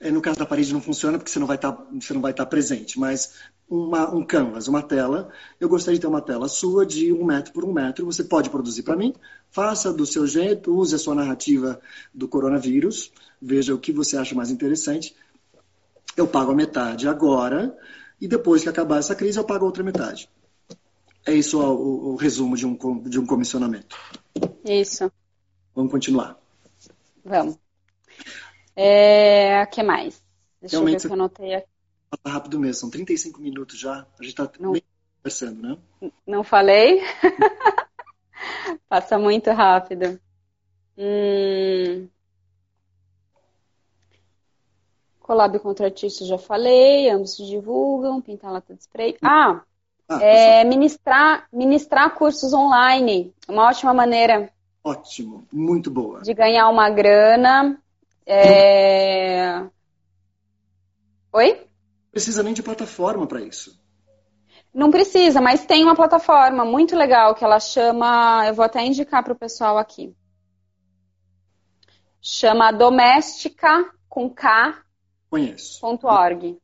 [0.00, 2.20] É, no caso da parede não funciona porque você não vai estar tá, você não
[2.20, 3.34] vai estar tá presente, mas
[3.68, 5.28] uma, um canvas, uma tela,
[5.58, 8.48] eu gostaria de ter uma tela sua de um metro por um metro, você pode
[8.48, 9.12] produzir para mim,
[9.50, 11.80] faça do seu jeito, use a sua narrativa
[12.14, 13.10] do coronavírus,
[13.42, 15.16] veja o que você acha mais interessante.
[16.16, 17.76] Eu pago a metade agora,
[18.20, 20.28] e depois que acabar essa crise eu pago a outra metade.
[21.26, 23.96] É isso o, o, resumo de um, de um comissionamento.
[24.64, 25.10] Isso.
[25.74, 26.38] Vamos continuar.
[27.24, 27.58] Vamos.
[28.76, 30.22] É, o que mais?
[30.60, 31.68] Deixa Realmente, eu ver o que eu anotei aqui.
[32.24, 34.06] Rápido mesmo, são 35 minutos já.
[34.18, 35.78] A gente está conversando, né?
[36.26, 37.00] Não falei?
[38.88, 40.20] Passa muito rápido.
[40.96, 42.08] Hum,
[45.24, 49.16] Collab contra artistas, já falei, ambos se divulgam, pintar lata de spray.
[49.22, 49.62] Ah,
[50.06, 54.52] ah é, ministrar, ministrar cursos online, uma ótima maneira.
[54.84, 56.20] Ótimo, muito boa.
[56.20, 57.80] De ganhar uma grana.
[58.26, 59.62] É...
[61.32, 61.66] Oi?
[62.12, 63.82] Precisa nem de plataforma para isso.
[64.74, 69.24] Não precisa, mas tem uma plataforma muito legal que ela chama, eu vou até indicar
[69.24, 70.14] para o pessoal aqui.
[72.20, 74.84] Chama Doméstica com K
[75.34, 75.84] Conheço.
[75.84, 76.56] .org.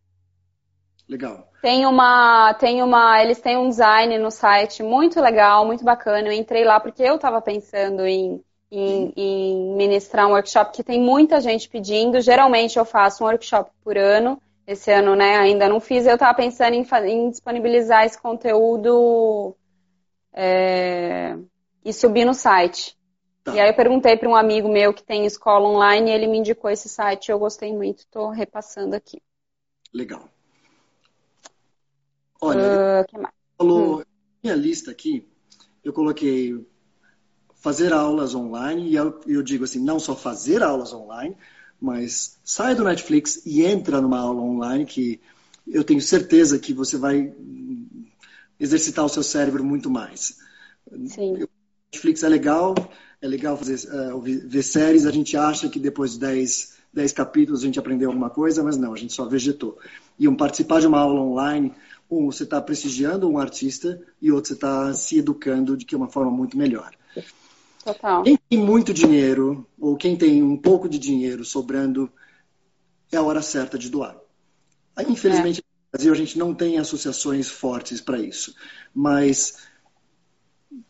[1.09, 1.49] Legal.
[1.61, 6.29] Tem uma, tem uma, eles têm um design no site muito legal, muito bacana.
[6.29, 11.01] Eu entrei lá porque eu estava pensando em, em, em, ministrar um workshop que tem
[11.01, 12.21] muita gente pedindo.
[12.21, 14.41] Geralmente eu faço um workshop por ano.
[14.65, 16.07] Esse ano, né, ainda não fiz.
[16.07, 19.57] Eu estava pensando em, em, disponibilizar esse conteúdo
[20.33, 21.37] é,
[21.85, 22.97] e subir no site.
[23.43, 23.55] Tá.
[23.55, 26.39] E aí eu perguntei para um amigo meu que tem escola online e ele me
[26.39, 27.31] indicou esse site.
[27.31, 29.23] Eu gostei muito, estou repassando aqui.
[29.93, 30.29] Legal.
[32.41, 33.35] Olha, uh, que mais?
[33.57, 34.05] falou hum.
[34.43, 35.27] minha lista aqui.
[35.85, 36.67] Eu coloquei
[37.57, 41.37] fazer aulas online e eu, eu digo assim, não só fazer aulas online,
[41.81, 45.21] mas sai do Netflix e entra numa aula online que
[45.67, 47.33] eu tenho certeza que você vai
[48.59, 50.39] exercitar o seu cérebro muito mais.
[51.07, 51.47] Sim.
[51.93, 52.75] Netflix é legal,
[53.21, 57.63] é legal fazer, uh, ver séries, a gente acha que depois de 10, 10 capítulos
[57.63, 59.79] a gente aprendeu alguma coisa, mas não, a gente só vegetou.
[60.19, 61.75] E um participar de uma aula online,
[62.11, 65.99] um, você está prestigiando um artista e outro, você está se educando de que é
[65.99, 66.91] uma forma muito melhor.
[67.85, 68.23] Total.
[68.23, 72.11] Quem tem muito dinheiro, ou quem tem um pouco de dinheiro sobrando,
[73.13, 74.17] é a hora certa de doar.
[75.09, 75.63] Infelizmente, é.
[75.63, 78.55] no Brasil, a gente não tem associações fortes para isso.
[78.95, 79.57] Mas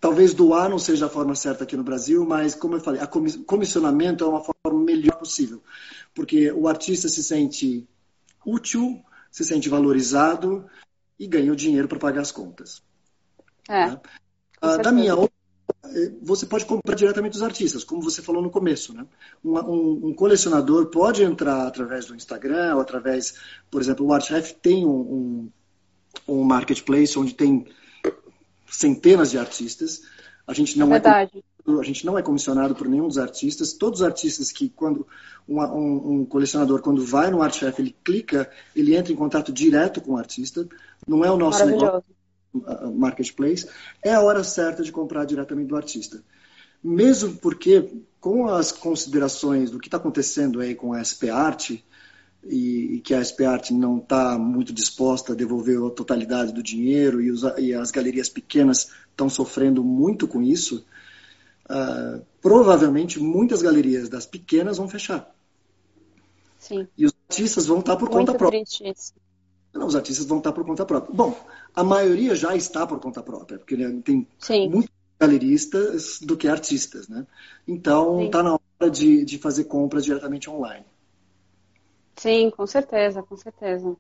[0.01, 3.07] talvez doar não seja a forma certa aqui no Brasil, mas como eu falei, a
[3.07, 5.63] comissionamento é uma forma melhor possível,
[6.15, 7.89] porque o artista se sente
[8.45, 10.67] útil, se sente valorizado
[11.19, 12.83] e ganha o dinheiro para pagar as contas.
[13.69, 14.01] É, né?
[14.61, 15.15] ah, da minha
[16.23, 18.95] você pode comprar diretamente dos artistas, como você falou no começo.
[18.95, 19.05] Né?
[19.45, 23.35] Um, um, um colecionador pode entrar através do Instagram, ou através,
[23.71, 25.51] por exemplo, o ArtRef tem um,
[26.29, 27.67] um, marketplace onde tem
[28.71, 30.03] centenas de artistas.
[30.47, 31.39] A gente não é Verdade.
[31.39, 33.73] é a gente não é comissionado por nenhum dos artistas.
[33.73, 35.07] Todos os artistas que quando
[35.49, 40.13] um, um, colecionador quando vai no ArtChef ele clica, ele entra em contato direto com
[40.13, 40.67] o artista.
[41.07, 42.05] Não é o nosso negócio
[42.95, 43.69] marketplace,
[44.03, 46.23] é a hora certa de comprar diretamente do artista.
[46.83, 51.73] Mesmo porque, com as considerações do que está acontecendo aí com a SP Art,
[52.45, 56.63] e, e que a SP Art não está muito disposta a devolver a totalidade do
[56.63, 60.85] dinheiro, e, os, e as galerias pequenas estão sofrendo muito com isso,
[61.67, 65.35] uh, provavelmente muitas galerias das pequenas vão fechar.
[66.59, 66.87] Sim.
[66.97, 68.63] E os artistas vão estar tá por muito conta própria.
[68.63, 69.15] Isso.
[69.73, 71.15] Não, os artistas vão estar tá por conta própria.
[71.15, 71.39] Bom,
[71.75, 74.69] a maioria já está por conta própria, porque né, tem Sim.
[74.69, 77.27] muitos galeristas do que artistas, né?
[77.69, 80.85] Então está na hora de, de fazer compras diretamente online.
[82.21, 83.97] Sim, com certeza, com certeza.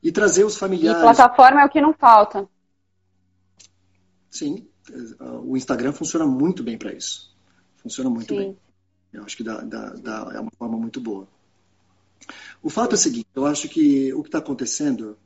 [0.00, 1.00] E trazer os familiares.
[1.00, 2.48] E plataforma é o que não falta.
[4.30, 4.68] Sim,
[5.42, 7.36] o Instagram funciona muito bem para isso.
[7.78, 8.38] Funciona muito Sim.
[8.38, 8.58] bem.
[9.12, 11.26] Eu acho que dá, dá, dá, é uma forma muito boa.
[12.62, 15.18] O fato é o seguinte, eu acho que o que está acontecendo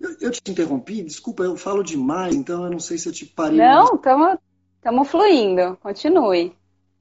[0.00, 3.24] eu, eu, te interrompi, desculpa, eu falo demais, então eu não sei se eu te
[3.24, 3.58] parei.
[3.58, 6.52] Não, estamos fluindo, continue.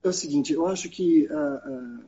[0.04, 2.06] É o seguinte, eu acho que uh, uh,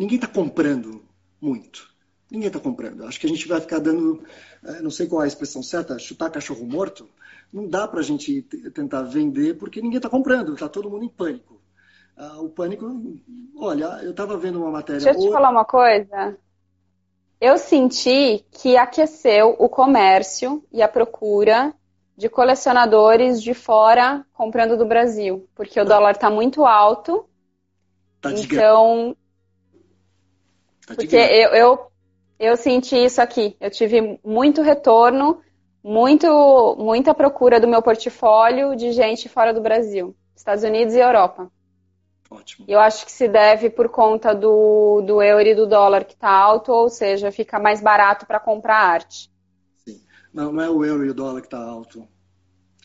[0.00, 1.02] ninguém está comprando
[1.40, 1.88] muito.
[2.30, 3.04] Ninguém está comprando.
[3.04, 4.22] Acho que a gente vai ficar dando,
[4.62, 7.08] uh, não sei qual é a expressão certa, chutar cachorro morto.
[7.52, 11.08] Não dá para a gente tentar vender porque ninguém está comprando, está todo mundo em
[11.08, 11.60] pânico.
[12.38, 12.86] o pânico,
[13.56, 15.02] olha, eu estava vendo uma matéria.
[15.02, 16.38] Deixa eu te falar uma coisa
[17.40, 21.72] eu senti que aqueceu o comércio e a procura
[22.16, 27.26] de colecionadores de fora comprando do Brasil, porque o dólar está muito alto.
[28.20, 29.16] Tá então,
[30.94, 31.86] tá porque eu, eu,
[32.38, 33.56] eu senti isso aqui.
[33.60, 35.40] Eu tive muito retorno,
[35.82, 41.50] muito muita procura do meu portfólio de gente fora do Brasil, Estados Unidos e Europa.
[42.30, 42.64] Ótimo.
[42.68, 46.30] Eu acho que se deve por conta do, do euro e do dólar que está
[46.30, 49.28] alto, ou seja, fica mais barato para comprar arte.
[49.84, 50.00] Sim.
[50.32, 52.06] Não, não é o euro e o dólar que está alto.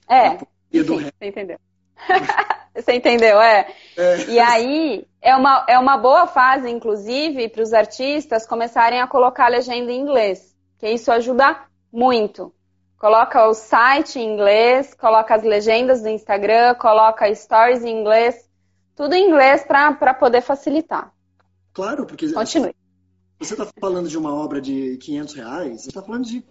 [0.10, 0.28] É.
[0.28, 0.40] é
[0.74, 1.60] enfim, você entendeu.
[2.76, 3.68] você entendeu, é.
[3.98, 4.26] é.
[4.26, 9.46] E aí, é uma, é uma boa fase, inclusive, para os artistas começarem a colocar
[9.46, 11.58] a legenda em inglês, que isso ajuda
[11.92, 12.54] muito.
[12.98, 18.46] Coloca o site em inglês, coloca as legendas do Instagram, coloca stories em inglês
[18.96, 21.14] tudo em inglês para poder facilitar.
[21.74, 22.74] Claro, porque Continue.
[23.38, 26.44] você está falando de uma obra de 500 reais, você está falando de,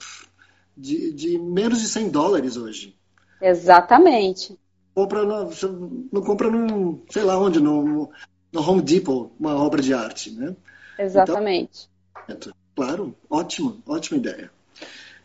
[0.77, 2.97] de, de, menos de 100 dólares hoje.
[3.41, 4.59] Exatamente.
[4.95, 8.11] Compra não compra num, sei lá onde, no,
[8.53, 10.55] no Home Depot, uma obra de arte, né?
[10.99, 11.89] Exatamente.
[12.29, 14.51] Então, claro, ótima, ótima ideia.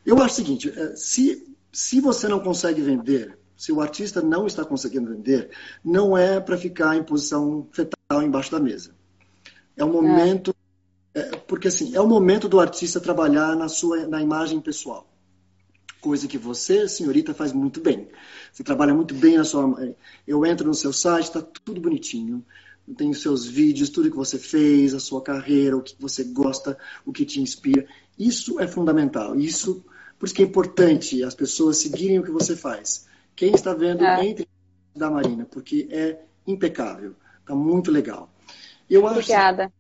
[0.06, 4.48] Eu acho o seguinte, é, se, se você não consegue vender se o artista não
[4.48, 5.50] está conseguindo vender,
[5.84, 8.92] não é para ficar em posição fetal embaixo da mesa.
[9.76, 10.56] É o momento,
[11.14, 11.20] é.
[11.20, 15.06] É, porque assim, é o momento do artista trabalhar na sua, na imagem pessoal.
[16.02, 18.08] Coisa que você, senhorita, faz muito bem.
[18.52, 19.96] Você trabalha muito bem na sua.
[20.26, 22.44] Eu entro no seu site, está tudo bonitinho.
[22.98, 26.78] Tem os seus vídeos, tudo que você fez, a sua carreira, o que você gosta,
[27.06, 27.86] o que te inspira.
[28.18, 29.40] Isso é fundamental.
[29.40, 29.84] Isso,
[30.18, 33.06] por isso que é importante as pessoas seguirem o que você faz.
[33.36, 34.26] Quem está vendo, é.
[34.26, 34.48] entre
[34.96, 37.16] da Marina, porque é impecável.
[37.42, 38.30] Está muito legal.
[38.90, 39.66] Eu Obrigada.
[39.66, 39.74] Acho,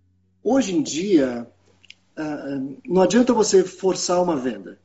[0.44, 1.48] hoje em dia,
[2.18, 4.80] uh, não adianta você forçar uma venda.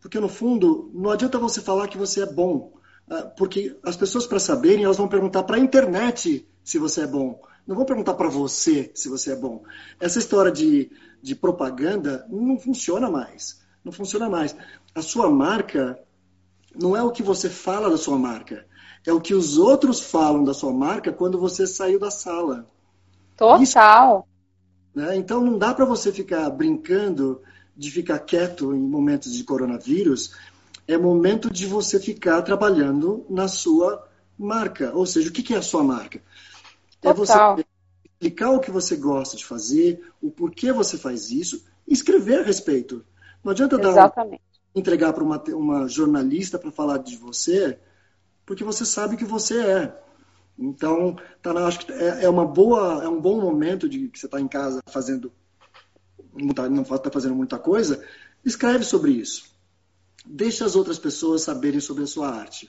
[0.00, 2.72] Porque, no fundo, não adianta você falar que você é bom.
[3.08, 7.06] Uh, porque as pessoas, para saberem, elas vão perguntar para a internet se você é
[7.06, 7.40] bom.
[7.66, 9.62] Não vão perguntar para você se você é bom.
[10.00, 10.90] Essa história de,
[11.22, 13.60] de propaganda não funciona mais.
[13.84, 14.56] Não funciona mais.
[14.94, 15.98] A sua marca
[16.74, 18.66] não é o que você fala da sua marca,
[19.06, 22.66] é o que os outros falam da sua marca quando você saiu da sala.
[23.36, 23.62] Total.
[23.62, 23.78] Isso,
[24.94, 25.16] né?
[25.16, 27.40] Então não dá para você ficar brincando
[27.80, 30.34] de ficar quieto em momentos de coronavírus.
[30.86, 34.06] É momento de você ficar trabalhando na sua
[34.38, 34.92] marca.
[34.94, 36.20] Ou seja, o que é a sua marca?
[37.00, 37.54] Total.
[37.54, 37.64] É você
[38.04, 42.42] explicar o que você gosta de fazer, o porquê você faz isso, e escrever a
[42.42, 43.02] respeito.
[43.42, 44.42] Não adianta Exatamente.
[44.74, 47.78] dar entregar para uma, uma jornalista para falar de você,
[48.44, 50.02] porque você sabe que você é.
[50.58, 54.26] Então, tá, acho que é, é, uma boa, é um bom momento de que você
[54.26, 55.32] está em casa fazendo,
[56.34, 58.04] não está fazendo muita coisa,
[58.44, 59.50] escreve sobre isso.
[60.24, 62.68] Deixe as outras pessoas saberem sobre a sua arte.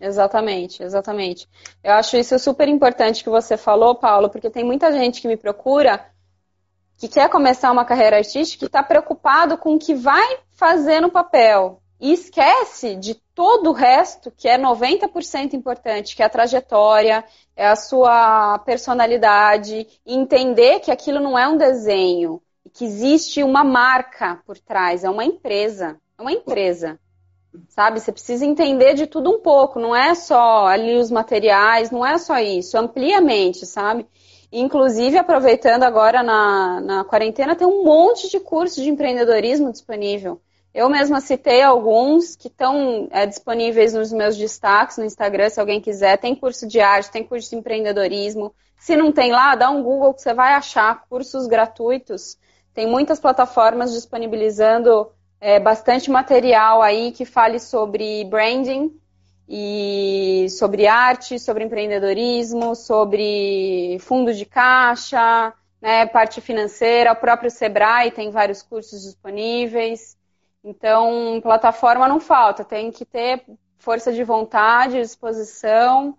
[0.00, 1.48] Exatamente, exatamente.
[1.82, 5.36] Eu acho isso super importante que você falou, Paulo, porque tem muita gente que me
[5.36, 6.04] procura
[6.96, 11.10] que quer começar uma carreira artística e está preocupado com o que vai fazer no
[11.10, 11.80] papel.
[12.00, 17.24] E esquece de todo o resto, que é 90% importante, que é a trajetória,
[17.56, 24.40] é a sua personalidade, entender que aquilo não é um desenho, que existe uma marca
[24.46, 25.98] por trás, é uma empresa.
[26.18, 26.98] É uma empresa.
[27.68, 28.00] Sabe?
[28.00, 32.18] Você precisa entender de tudo um pouco, não é só ali os materiais, não é
[32.18, 34.06] só isso, amplia a mente, sabe?
[34.50, 40.40] Inclusive, aproveitando agora na, na quarentena, tem um monte de cursos de empreendedorismo disponível.
[40.74, 45.80] Eu mesma citei alguns que estão é, disponíveis nos meus destaques no Instagram, se alguém
[45.80, 46.18] quiser.
[46.18, 48.52] Tem curso de arte, tem curso de empreendedorismo.
[48.76, 52.36] Se não tem lá, dá um Google que você vai achar cursos gratuitos.
[52.74, 55.10] Tem muitas plataformas disponibilizando
[55.40, 58.98] é, bastante material aí que fale sobre branding
[59.48, 67.12] e sobre arte, sobre empreendedorismo, sobre fundo de caixa, né, parte financeira.
[67.12, 70.16] O próprio Sebrae tem vários cursos disponíveis.
[70.64, 73.44] Então, plataforma não falta, tem que ter
[73.78, 76.16] força de vontade, disposição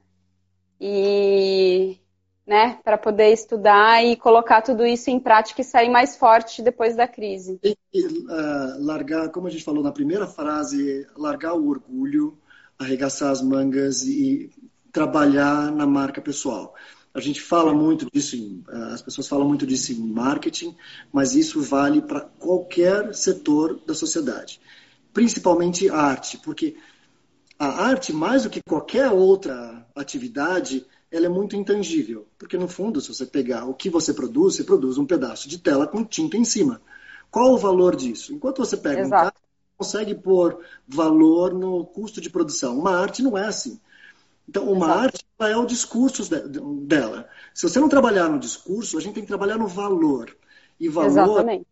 [0.79, 1.99] e
[2.45, 6.95] né, para poder estudar e colocar tudo isso em prática e sair mais forte depois
[6.95, 7.59] da crise.
[7.63, 7.75] E,
[8.05, 12.37] uh, largar, como a gente falou na primeira frase, largar o orgulho,
[12.77, 14.51] arregaçar as mangas e
[14.91, 16.75] trabalhar na marca pessoal.
[17.13, 20.75] A gente fala muito disso, em, uh, as pessoas falam muito disso em marketing,
[21.11, 24.61] mas isso vale para qualquer setor da sociedade,
[25.11, 26.75] principalmente a arte, porque
[27.57, 32.27] a arte, mais do que qualquer outra atividade, ela é muito intangível.
[32.37, 35.57] Porque, no fundo, se você pegar o que você produz, você produz um pedaço de
[35.57, 36.81] tela com tinta em cima.
[37.31, 38.33] Qual o valor disso?
[38.33, 39.15] Enquanto você pega Exato.
[39.15, 39.45] um carro,
[39.77, 42.77] consegue pôr valor no custo de produção.
[42.77, 43.79] Uma arte não é assim.
[44.47, 44.99] Então, uma Exato.
[44.99, 46.23] arte é o discurso
[46.85, 47.27] dela.
[47.53, 50.35] Se você não trabalhar no discurso, a gente tem que trabalhar no valor.
[50.79, 51.67] E valor, Exatamente.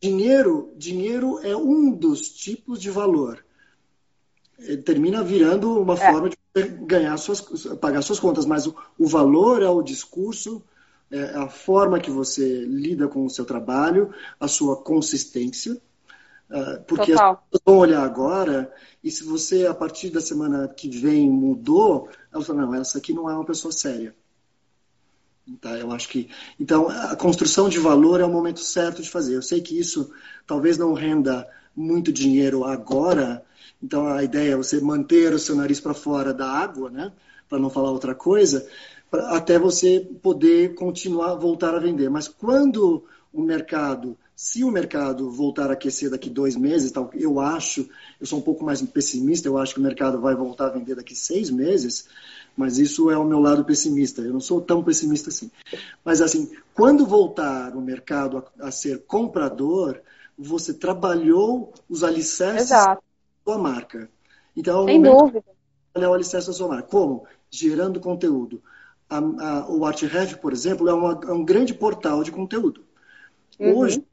[0.00, 3.44] dinheiro, dinheiro é um dos tipos de valor.
[4.58, 6.12] Ele termina virando uma é.
[6.12, 7.40] forma de ganhar suas,
[7.80, 10.62] pagar suas contas, mas o, o valor é o discurso,
[11.10, 15.74] é a forma que você lida com o seu trabalho, a sua consistência,
[16.50, 17.32] uh, porque Total.
[17.32, 22.08] as pessoas vão olhar agora e se você a partir da semana que vem mudou,
[22.32, 24.14] elas falam, não, essa aqui não é uma pessoa séria.
[25.60, 29.34] Tá, eu acho que então a construção de valor é o momento certo de fazer.
[29.34, 30.10] Eu sei que isso
[30.46, 31.46] talvez não renda
[31.76, 33.44] muito dinheiro agora,
[33.82, 37.12] então a ideia é você manter o seu nariz para fora da água, né?
[37.48, 38.66] Para não falar outra coisa,
[39.12, 42.08] até você poder continuar voltar a vender.
[42.08, 47.40] Mas quando o mercado, se o mercado voltar a aquecer daqui dois meses, tal, eu
[47.40, 47.88] acho,
[48.20, 50.94] eu sou um pouco mais pessimista, eu acho que o mercado vai voltar a vender
[50.94, 52.08] daqui seis meses,
[52.56, 54.22] mas isso é o meu lado pessimista.
[54.22, 55.50] Eu não sou tão pessimista assim.
[56.04, 60.00] Mas assim, quando voltar o mercado a, a ser comprador,
[60.38, 63.02] você trabalhou os alicerces Exato
[63.44, 64.10] sua marca.
[64.56, 65.44] Então, Sem dúvida.
[65.94, 66.88] é o alicerce da sua marca.
[66.88, 67.26] Como?
[67.50, 68.62] Gerando conteúdo.
[69.08, 72.84] A, a, o ArtRef, por exemplo, é, uma, é, um grande portal de conteúdo.
[73.58, 73.76] Uhum.
[73.76, 74.04] Hoje,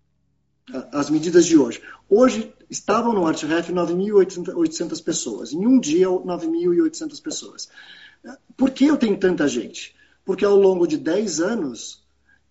[0.92, 1.82] as medidas de hoje.
[2.10, 5.54] Hoje estavam no ArtRef 9.800 pessoas.
[5.54, 7.70] Em um dia, 9.800 pessoas.
[8.56, 9.96] Por que eu tenho tanta gente?
[10.24, 12.04] Porque ao longo de 10 anos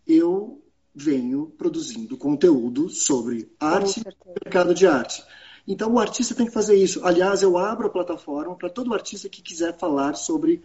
[0.07, 0.61] eu
[0.95, 5.23] venho produzindo conteúdo sobre arte e mercado de arte.
[5.71, 7.07] Então, o artista tem que fazer isso.
[7.07, 10.61] Aliás, eu abro a plataforma para todo artista que quiser falar sobre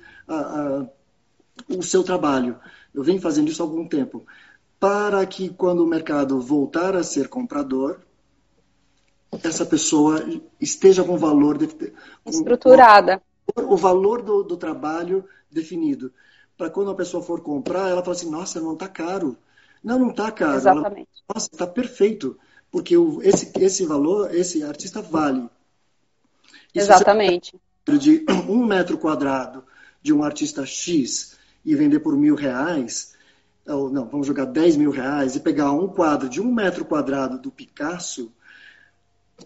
[1.69, 2.57] o seu trabalho.
[2.91, 4.25] Eu venho fazendo isso há algum tempo.
[4.79, 7.99] Para que, quando o mercado voltar a ser comprador,
[9.43, 10.25] essa pessoa
[10.59, 11.69] esteja com valor de,
[12.25, 13.21] estruturada.
[13.53, 16.11] Com o valor do, do trabalho definido.
[16.57, 19.37] Para quando a pessoa for comprar, ela fala assim: nossa, não está caro.
[19.83, 20.57] Não, não está caro.
[20.57, 21.09] Exatamente.
[21.29, 22.35] Ela, nossa, está perfeito
[22.75, 25.49] porque o, esse, esse valor, esse artista vale.
[26.73, 27.57] E Exatamente.
[27.97, 29.63] de um metro quadrado
[30.01, 33.13] de um artista X e vender por mil reais,
[33.65, 37.39] ou não, vamos jogar 10 mil reais e pegar um quadro de um metro quadrado
[37.39, 38.29] do Picasso,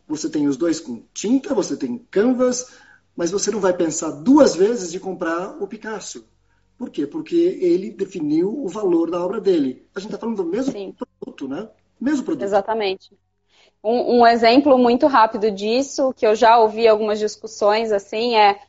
[0.08, 2.80] você tem os dois com tinta, você tem canvas,
[3.16, 6.28] mas você não vai pensar duas vezes de comprar o Picasso.
[6.76, 7.06] Por quê?
[7.06, 9.88] Porque ele definiu o valor da obra dele.
[9.94, 10.96] A gente está falando do mesmo Sim.
[11.20, 11.70] produto, né?
[12.00, 12.44] Mesmo produto.
[12.44, 13.18] Exatamente.
[13.84, 18.60] Um, um, exemplo muito rápido disso, que eu já ouvi algumas discussões assim, é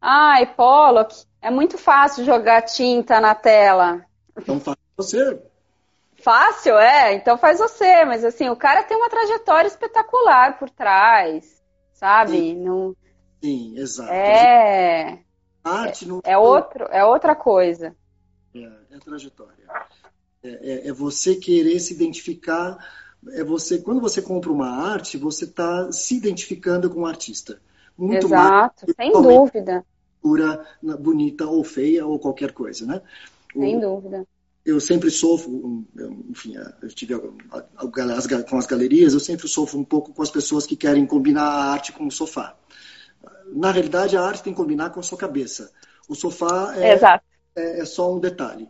[0.00, 4.04] ai, ah, Pollock, é muito fácil jogar tinta na tela.
[4.36, 5.42] Então faz você.
[6.22, 11.62] Fácil, é, então faz você, mas assim, o cara tem uma trajetória espetacular por trás,
[11.92, 12.32] sabe?
[12.32, 12.96] Sim, Não...
[13.42, 14.12] Sim exato.
[14.12, 15.18] É.
[15.64, 16.20] arte não...
[16.22, 17.96] é, outro, é outra coisa.
[18.54, 19.64] É, é trajetória.
[20.42, 22.78] É, é, é, você querer se identificar.
[23.32, 27.60] É você quando você compra uma arte, você está se identificando com o artista.
[27.96, 29.84] Muito Exato, mais, sem dúvida.
[30.22, 30.66] Pura,
[30.98, 33.02] bonita ou feia ou qualquer coisa, né?
[33.52, 34.26] Sem o, dúvida.
[34.64, 35.84] Eu sempre sofro,
[36.28, 40.76] enfim, eu tive com as galerias, eu sempre sofro um pouco com as pessoas que
[40.76, 42.56] querem combinar a arte com o sofá.
[43.52, 45.72] Na realidade, a arte tem que combinar com a sua cabeça.
[46.08, 46.98] O sofá é,
[47.56, 48.68] é, é só um detalhe.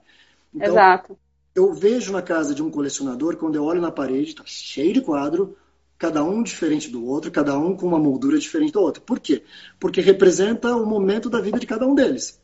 [0.54, 1.18] Então, Exato.
[1.54, 5.00] Eu vejo na casa de um colecionador, quando eu olho na parede, está cheio de
[5.00, 5.56] quadro,
[5.98, 9.02] cada um diferente do outro, cada um com uma moldura diferente do outro.
[9.02, 9.44] Por quê?
[9.78, 12.40] Porque representa o momento da vida de cada um deles.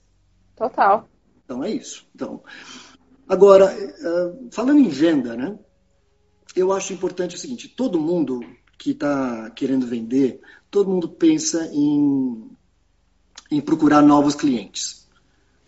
[0.55, 1.09] Total.
[1.45, 2.07] Então é isso.
[2.15, 2.43] Então,
[3.29, 5.59] agora, eh, falando em venda, né?
[6.55, 8.41] Eu acho importante o seguinte: todo mundo
[8.79, 10.41] que está querendo vender,
[10.71, 12.51] todo mundo pensa em,
[13.51, 15.09] em procurar novos clientes.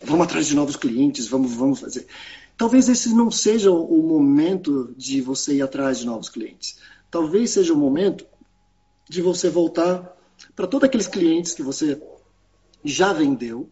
[0.03, 2.07] Vamos atrás de novos clientes, vamos, vamos fazer.
[2.59, 6.81] Talvez esse não seja o momento de você ir atrás de novos clientes.
[7.09, 8.27] Talvez seja o momento
[9.09, 10.13] de você voltar
[10.57, 12.03] para todos aqueles clientes que você
[12.85, 13.71] já vendeu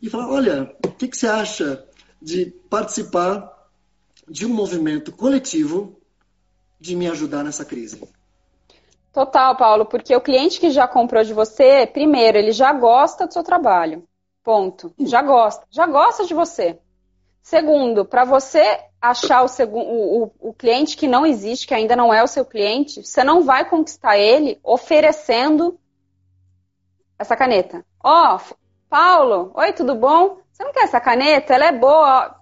[0.00, 1.84] e falar: olha, o que, que você acha
[2.22, 3.52] de participar
[4.28, 6.00] de um movimento coletivo
[6.78, 8.00] de me ajudar nessa crise?
[9.12, 13.32] Total, Paulo, porque o cliente que já comprou de você, primeiro, ele já gosta do
[13.32, 14.04] seu trabalho.
[14.44, 14.94] Ponto.
[15.00, 15.66] Já gosta.
[15.68, 16.78] Já gosta de você.
[17.42, 22.22] Segundo, para você achar o, o, o, cliente que não existe, que ainda não é
[22.22, 25.78] o seu cliente, você não vai conquistar ele oferecendo
[27.18, 27.84] essa caneta.
[28.02, 28.54] Ó, oh,
[28.88, 30.38] Paulo, oi, tudo bom?
[30.52, 31.54] Você não quer essa caneta?
[31.54, 32.36] Ela é boa.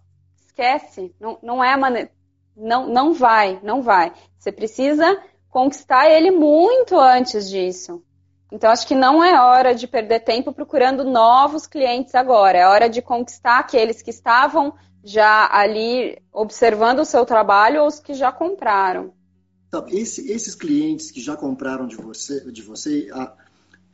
[0.44, 1.14] Esquece.
[1.20, 2.10] Não, não é a maneira.
[2.56, 4.12] Não, não vai, não vai.
[4.36, 8.02] Você precisa conquistar ele muito antes disso.
[8.50, 12.58] Então, acho que não é hora de perder tempo procurando novos clientes agora.
[12.58, 14.74] É hora de conquistar aqueles que estavam
[15.08, 19.12] já ali observando o seu trabalho ou os que já compraram.
[19.68, 23.32] Então, esse, esses clientes que já compraram de você, de você a,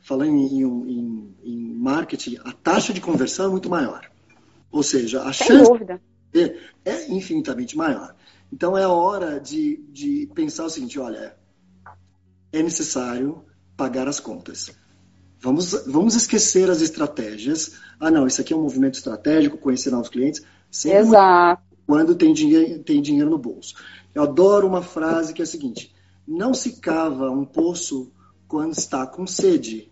[0.01, 4.09] falando em, em, em, marketing, a taxa de conversão é muito maior.
[4.71, 6.01] Ou seja, a Sem chance dúvida.
[6.33, 8.13] É, é infinitamente maior.
[8.51, 11.35] Então, é a hora de, de pensar o seguinte, olha,
[12.51, 13.43] é necessário
[13.75, 14.71] pagar as contas.
[15.39, 17.73] Vamos, vamos esquecer as estratégias.
[17.99, 20.41] Ah, não, isso aqui é um movimento estratégico, conhecer novos clientes.
[20.75, 21.63] Sempre Exato.
[21.87, 23.75] Quando tem dinheiro, tem dinheiro no bolso.
[24.13, 25.95] Eu adoro uma frase que é a seguinte:
[26.27, 28.11] não se cava um poço
[28.45, 29.89] quando está com sede.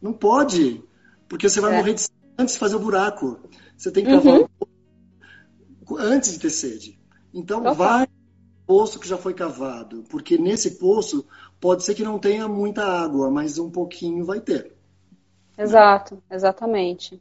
[0.00, 0.82] Não pode,
[1.28, 1.76] porque você vai é.
[1.76, 3.38] morrer de sede antes de fazer o buraco.
[3.76, 4.44] Você tem que cavar uhum.
[4.44, 4.48] um
[5.84, 6.98] poço antes de ter sede.
[7.34, 7.74] Então, Opa.
[7.74, 8.06] vai
[8.66, 11.26] poço que já foi cavado, porque nesse poço
[11.60, 14.74] pode ser que não tenha muita água, mas um pouquinho vai ter.
[15.58, 17.20] Exato, exatamente.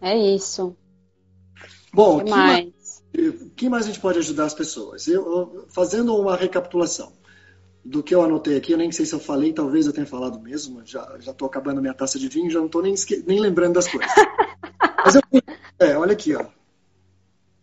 [0.00, 0.76] É isso.
[1.92, 3.02] Bom, que, que mais?
[3.54, 5.06] que mais a gente pode ajudar as pessoas?
[5.06, 7.12] Eu, fazendo uma recapitulação
[7.84, 10.40] do que eu anotei aqui, eu nem sei se eu falei, talvez eu tenha falado
[10.40, 12.94] mesmo, já estou acabando minha taça de vinho, já não estou nem,
[13.26, 14.10] nem lembrando das coisas.
[15.04, 15.22] Mas eu,
[15.78, 16.44] é, olha aqui, ó.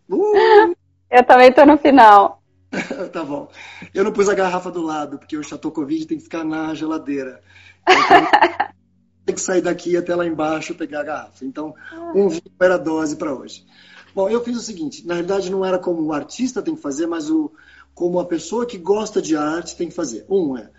[0.09, 0.75] Uh!
[1.09, 2.41] Eu também estou no final.
[3.11, 3.49] tá bom.
[3.93, 6.73] Eu não pus a garrafa do lado, porque o Chateau Covid tem que ficar na
[6.73, 7.41] geladeira.
[7.87, 8.27] Então,
[9.25, 11.45] tem que sair daqui até lá embaixo pegar a garrafa.
[11.45, 11.73] Então,
[12.13, 13.65] um vinho era dose para hoje.
[14.13, 17.07] Bom, eu fiz o seguinte, na realidade não era como o artista tem que fazer,
[17.07, 17.51] mas o,
[17.93, 20.25] como a pessoa que gosta de arte tem que fazer.
[20.29, 20.71] Um é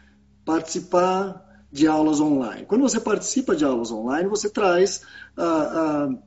[0.44, 2.66] participar de aulas online.
[2.66, 5.02] Quando você participa de aulas online, você traz
[5.36, 6.18] uh, uh,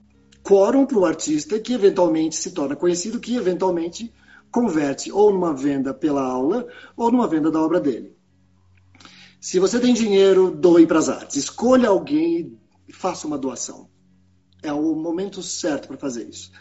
[0.41, 4.13] quórum para o artista que eventualmente se torna conhecido, que eventualmente
[4.51, 8.15] converte ou numa venda pela aula ou numa venda da obra dele.
[9.41, 11.35] Se você tem dinheiro, doe para as artes.
[11.35, 13.89] Escolha alguém e faça uma doação.
[14.61, 16.51] É o momento certo para fazer isso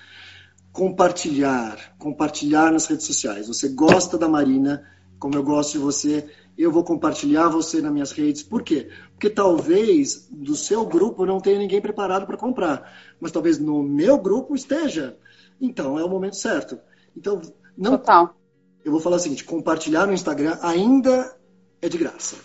[0.72, 3.46] compartilhar, compartilhar nas redes sociais.
[3.46, 4.82] Você gosta da Marina,
[5.18, 8.42] como eu gosto de você, eu vou compartilhar você nas minhas redes.
[8.42, 8.90] Por quê?
[9.12, 14.18] Porque talvez do seu grupo não tenha ninguém preparado para comprar, mas talvez no meu
[14.18, 15.16] grupo esteja.
[15.60, 16.78] Então é o momento certo.
[17.16, 17.40] Então
[17.76, 17.92] não.
[17.92, 18.34] Total.
[18.84, 21.36] Eu vou falar o seguinte: compartilhar no Instagram ainda
[21.80, 22.36] é de graça.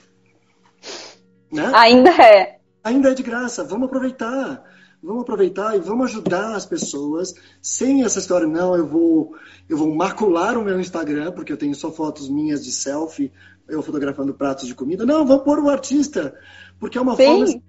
[1.52, 1.72] Né?
[1.74, 2.60] Ainda é.
[2.84, 3.64] Ainda é de graça.
[3.64, 4.64] Vamos aproveitar.
[5.02, 9.36] Vamos aproveitar e vamos ajudar as pessoas sem essa história, não, eu vou,
[9.70, 13.32] eu vou macular o meu Instagram, porque eu tenho só fotos minhas de selfie,
[13.68, 15.06] eu fotografando pratos de comida.
[15.06, 16.34] Não, vamos pôr o artista,
[16.80, 17.26] porque é uma Sim.
[17.26, 17.62] forma.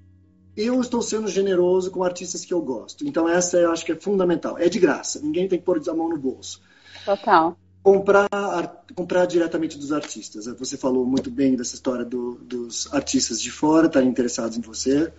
[0.57, 3.07] Eu estou sendo generoso com artistas que eu gosto.
[3.07, 4.59] Então, essa eu acho que é fundamental.
[4.59, 6.61] É de graça, ninguém tem que pôr a mão no bolso.
[7.05, 7.57] Total.
[7.83, 10.47] Comprar, comprar diretamente dos artistas.
[10.47, 15.12] Você falou muito bem dessa história do, dos artistas de fora estarem interessados em você.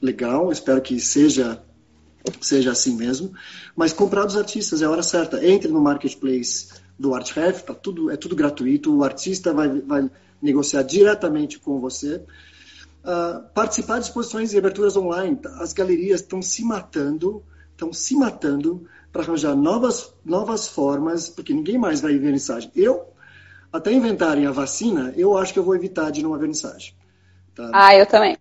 [0.00, 1.62] Legal, espero que seja
[2.40, 3.34] seja assim mesmo,
[3.76, 5.44] mas comprar dos artistas é a hora certa.
[5.46, 6.68] Entre no marketplace
[6.98, 12.22] do ArtRef, tá tudo, é tudo gratuito, o artista vai, vai negociar diretamente com você.
[13.04, 17.42] Uh, participar de exposições e aberturas online, as galerias estão se matando,
[17.72, 22.70] estão se matando para arranjar novas, novas formas, porque ninguém mais vai ver mensagem.
[22.74, 23.12] Eu,
[23.70, 26.94] até inventarem a vacina, eu acho que eu vou evitar de não haver mensagem.
[27.54, 27.70] Tá?
[27.72, 28.36] Ah, eu também.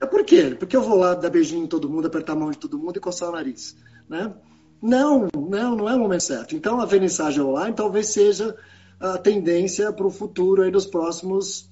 [0.00, 0.56] É por quê?
[0.58, 2.96] Porque eu vou lá dar beijinho em todo mundo, apertar a mão de todo mundo
[2.96, 3.76] e coçar o nariz.
[4.08, 4.32] Né?
[4.80, 6.54] Não, não, não é o momento certo.
[6.54, 8.56] Então, a vernissagem online talvez seja
[9.00, 11.70] a tendência para o futuro aí dos próximos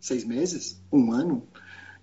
[0.00, 1.46] seis meses, um ano.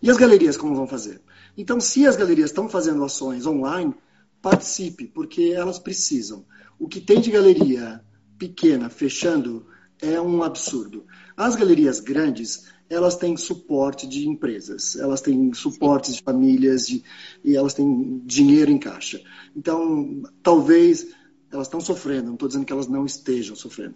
[0.02, 1.22] E as galerias como vão fazer?
[1.58, 3.94] Então, se as galerias estão fazendo ações online,
[4.42, 6.46] participe, porque elas precisam.
[6.80, 8.02] O que tem de galeria
[8.38, 9.68] pequena fechando
[10.02, 11.06] é um absurdo.
[11.36, 17.04] As galerias grandes, elas têm suporte de empresas, elas têm suporte de famílias de,
[17.44, 19.22] e elas têm dinheiro em caixa.
[19.56, 21.08] Então, talvez
[21.52, 23.96] elas estão sofrendo, não estou dizendo que elas não estejam sofrendo,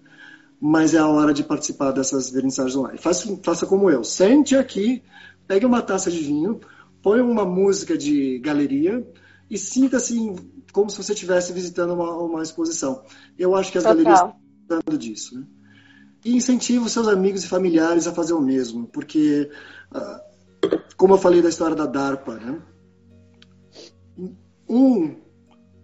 [0.62, 3.00] mas é a hora de participar dessas vernissagens online.
[3.00, 5.02] Faça, faça como eu, sente aqui,
[5.48, 6.60] pegue uma taça de vinho,
[7.02, 9.06] põe uma música de galeria
[9.50, 10.16] e sinta-se
[10.72, 13.04] como se você estivesse visitando uma, uma exposição.
[13.38, 14.04] Eu acho que as Total.
[14.04, 15.40] galerias estão disso.
[15.40, 15.46] Né?
[16.24, 19.50] E incentive os seus amigos e familiares a fazer o mesmo, porque,
[19.92, 20.22] ah,
[20.96, 22.62] como eu falei da história da DARPA, né?
[24.70, 25.16] um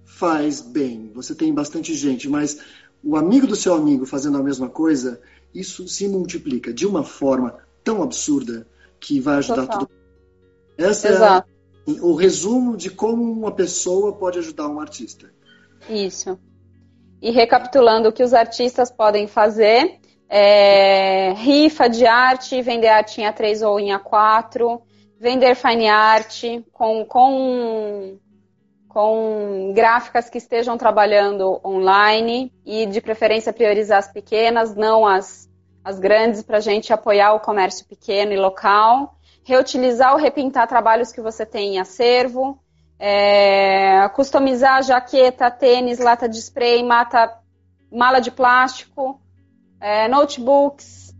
[0.05, 2.59] faz bem, você tem bastante gente, mas
[3.03, 5.21] o amigo do seu amigo fazendo a mesma coisa,
[5.53, 8.67] isso se multiplica de uma forma tão absurda
[8.99, 9.79] que vai ajudar Total.
[9.79, 9.99] todo mundo.
[10.77, 11.43] Esse é
[12.01, 15.31] o resumo de como uma pessoa pode ajudar um artista.
[15.89, 16.37] Isso.
[17.21, 19.98] E recapitulando o que os artistas podem fazer,
[20.29, 24.79] é, rifa de arte, vender arte em A3 ou em A4,
[25.19, 28.19] vender fine art com, com,
[28.87, 35.49] com gráficas que estejam trabalhando online e de preferência priorizar as pequenas, não as,
[35.83, 39.15] as grandes, para a gente apoiar o comércio pequeno e local.
[39.43, 42.59] Reutilizar ou repintar trabalhos que você tem em acervo.
[42.99, 47.33] É, customizar jaqueta, tênis, lata de spray, mata,
[47.89, 49.19] mala de plástico
[49.79, 51.15] é, notebooks,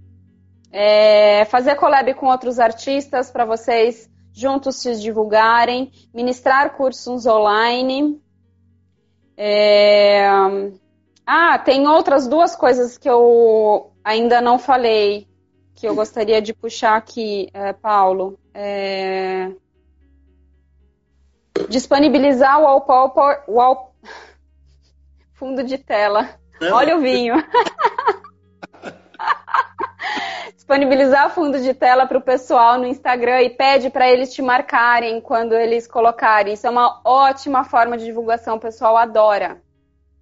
[0.72, 8.22] é, fazer collab com outros artistas para vocês juntos se divulgarem, ministrar cursos online.
[9.36, 10.28] É...
[11.26, 15.28] Ah, tem outras duas coisas que eu ainda não falei,
[15.76, 18.39] que eu gostaria de puxar aqui, é, Paulo.
[18.53, 19.51] É...
[21.68, 23.93] Disponibilizar o wallpaper, wall...
[25.34, 26.30] fundo de tela.
[26.62, 27.36] Olha o vinho.
[30.70, 35.20] disponibilizar fundo de tela para o pessoal no Instagram e pede para eles te marcarem
[35.20, 36.54] quando eles colocarem.
[36.54, 39.60] Isso é uma ótima forma de divulgação, o pessoal adora.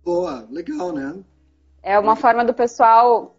[0.05, 1.15] Boa, legal, né?
[1.83, 3.35] É uma forma do pessoal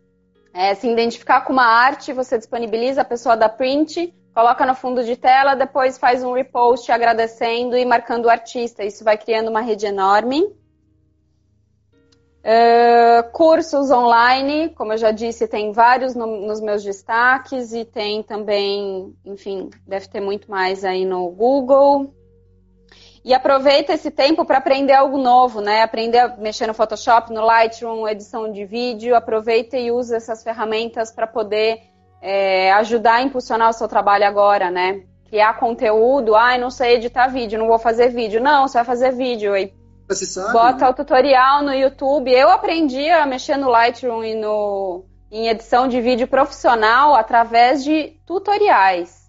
[0.52, 5.02] é, se identificar com uma arte, você disponibiliza, a pessoa dá print, coloca no fundo
[5.02, 8.84] de tela, depois faz um repost agradecendo e marcando o artista.
[8.84, 10.44] Isso vai criando uma rede enorme.
[12.38, 18.22] Uh, cursos online, como eu já disse, tem vários no, nos meus destaques e tem
[18.22, 22.14] também, enfim, deve ter muito mais aí no Google.
[23.24, 25.82] E aproveita esse tempo para aprender algo novo, né?
[25.82, 29.14] Aprender a mexer no Photoshop, no Lightroom, edição de vídeo.
[29.14, 31.82] Aproveita e usa essas ferramentas para poder
[32.22, 35.02] é, ajudar a impulsionar o seu trabalho agora, né?
[35.28, 36.34] Criar conteúdo.
[36.34, 38.40] Ai, não sei editar vídeo, não vou fazer vídeo.
[38.40, 39.52] Não, você vai fazer vídeo.
[39.52, 39.74] Aí
[40.08, 40.52] você sabe?
[40.52, 42.32] Bota o tutorial no YouTube.
[42.32, 48.16] Eu aprendi a mexer no Lightroom e no, em edição de vídeo profissional através de
[48.26, 49.28] tutoriais.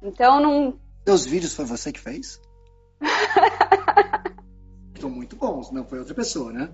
[0.00, 0.78] Então não.
[1.06, 2.40] Seus vídeos foi você que fez?
[4.94, 6.70] Estão muito bons, não foi outra pessoa, né?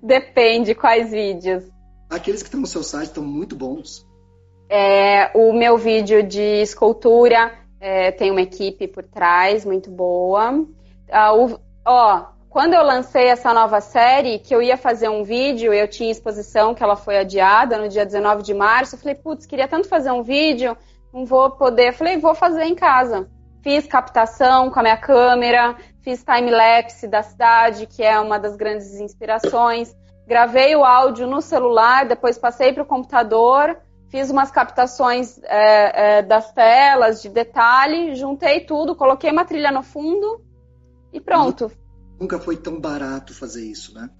[0.00, 1.64] Depende quais vídeos.
[2.08, 4.06] Aqueles que estão no seu site estão muito bons.
[4.68, 10.64] É, o meu vídeo de escultura é, tem uma equipe por trás muito boa.
[11.10, 15.72] Ah, o, Ó, quando eu lancei essa nova série, que eu ia fazer um vídeo,
[15.72, 18.96] eu tinha exposição que ela foi adiada no dia 19 de março.
[18.96, 20.76] Eu falei, putz, queria tanto fazer um vídeo,
[21.14, 21.88] não vou poder.
[21.88, 23.30] Eu falei, vou fazer em casa.
[23.62, 28.98] Fiz captação com a minha câmera, fiz time-lapse da cidade, que é uma das grandes
[28.98, 29.94] inspirações.
[30.26, 33.78] Gravei o áudio no celular, depois passei para o computador,
[34.10, 39.84] fiz umas captações é, é, das telas, de detalhe, juntei tudo, coloquei uma trilha no
[39.84, 40.45] fundo
[41.16, 41.70] e pronto.
[42.20, 44.10] Nunca foi tão barato fazer isso, né?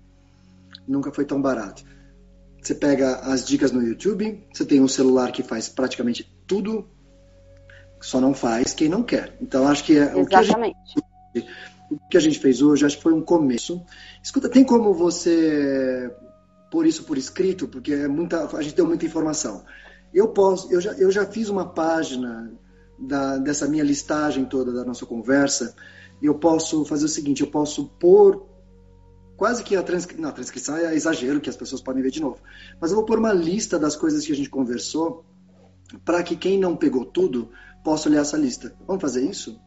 [0.89, 1.85] Nunca foi tão barato.
[2.63, 6.89] Você pega as dicas no YouTube, você tem um celular que faz praticamente tudo.
[8.01, 9.37] Só não faz quem não quer.
[9.41, 10.77] Então, acho que é Exatamente.
[10.97, 11.53] o que, gente,
[11.91, 13.83] o que a gente fez hoje, acho que foi um começo.
[14.23, 16.11] Escuta, tem como você
[16.71, 17.69] pôr isso por escrito?
[17.69, 19.65] Porque é muita, a gente deu muita informação.
[20.13, 22.53] Eu posso, eu já, eu já fiz uma página
[22.99, 25.75] da, dessa minha listagem toda da nossa conversa.
[26.23, 28.47] Eu posso fazer o seguinte: eu posso pôr
[29.37, 30.21] quase que a, transcri...
[30.21, 32.39] Não, a transcrição é exagero, que as pessoas podem ver de novo.
[32.81, 35.25] Mas eu vou pôr uma lista das coisas que a gente conversou
[36.05, 37.51] para que quem não pegou tudo
[37.85, 38.75] possa olhar essa lista.
[38.87, 39.61] Vamos fazer isso?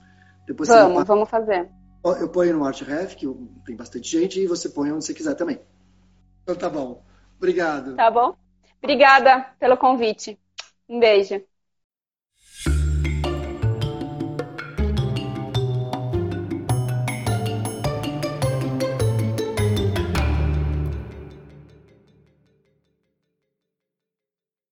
[0.45, 1.70] Depois vamos, vamos fazer.
[2.04, 3.28] Eu ponho no ArtRef, que
[3.66, 5.60] tem bastante gente, e você põe onde você quiser também.
[6.43, 7.04] Então tá bom.
[7.38, 7.95] Obrigado.
[7.95, 8.36] Tá bom.
[8.82, 10.39] Obrigada pelo convite.
[10.88, 11.41] Um beijo.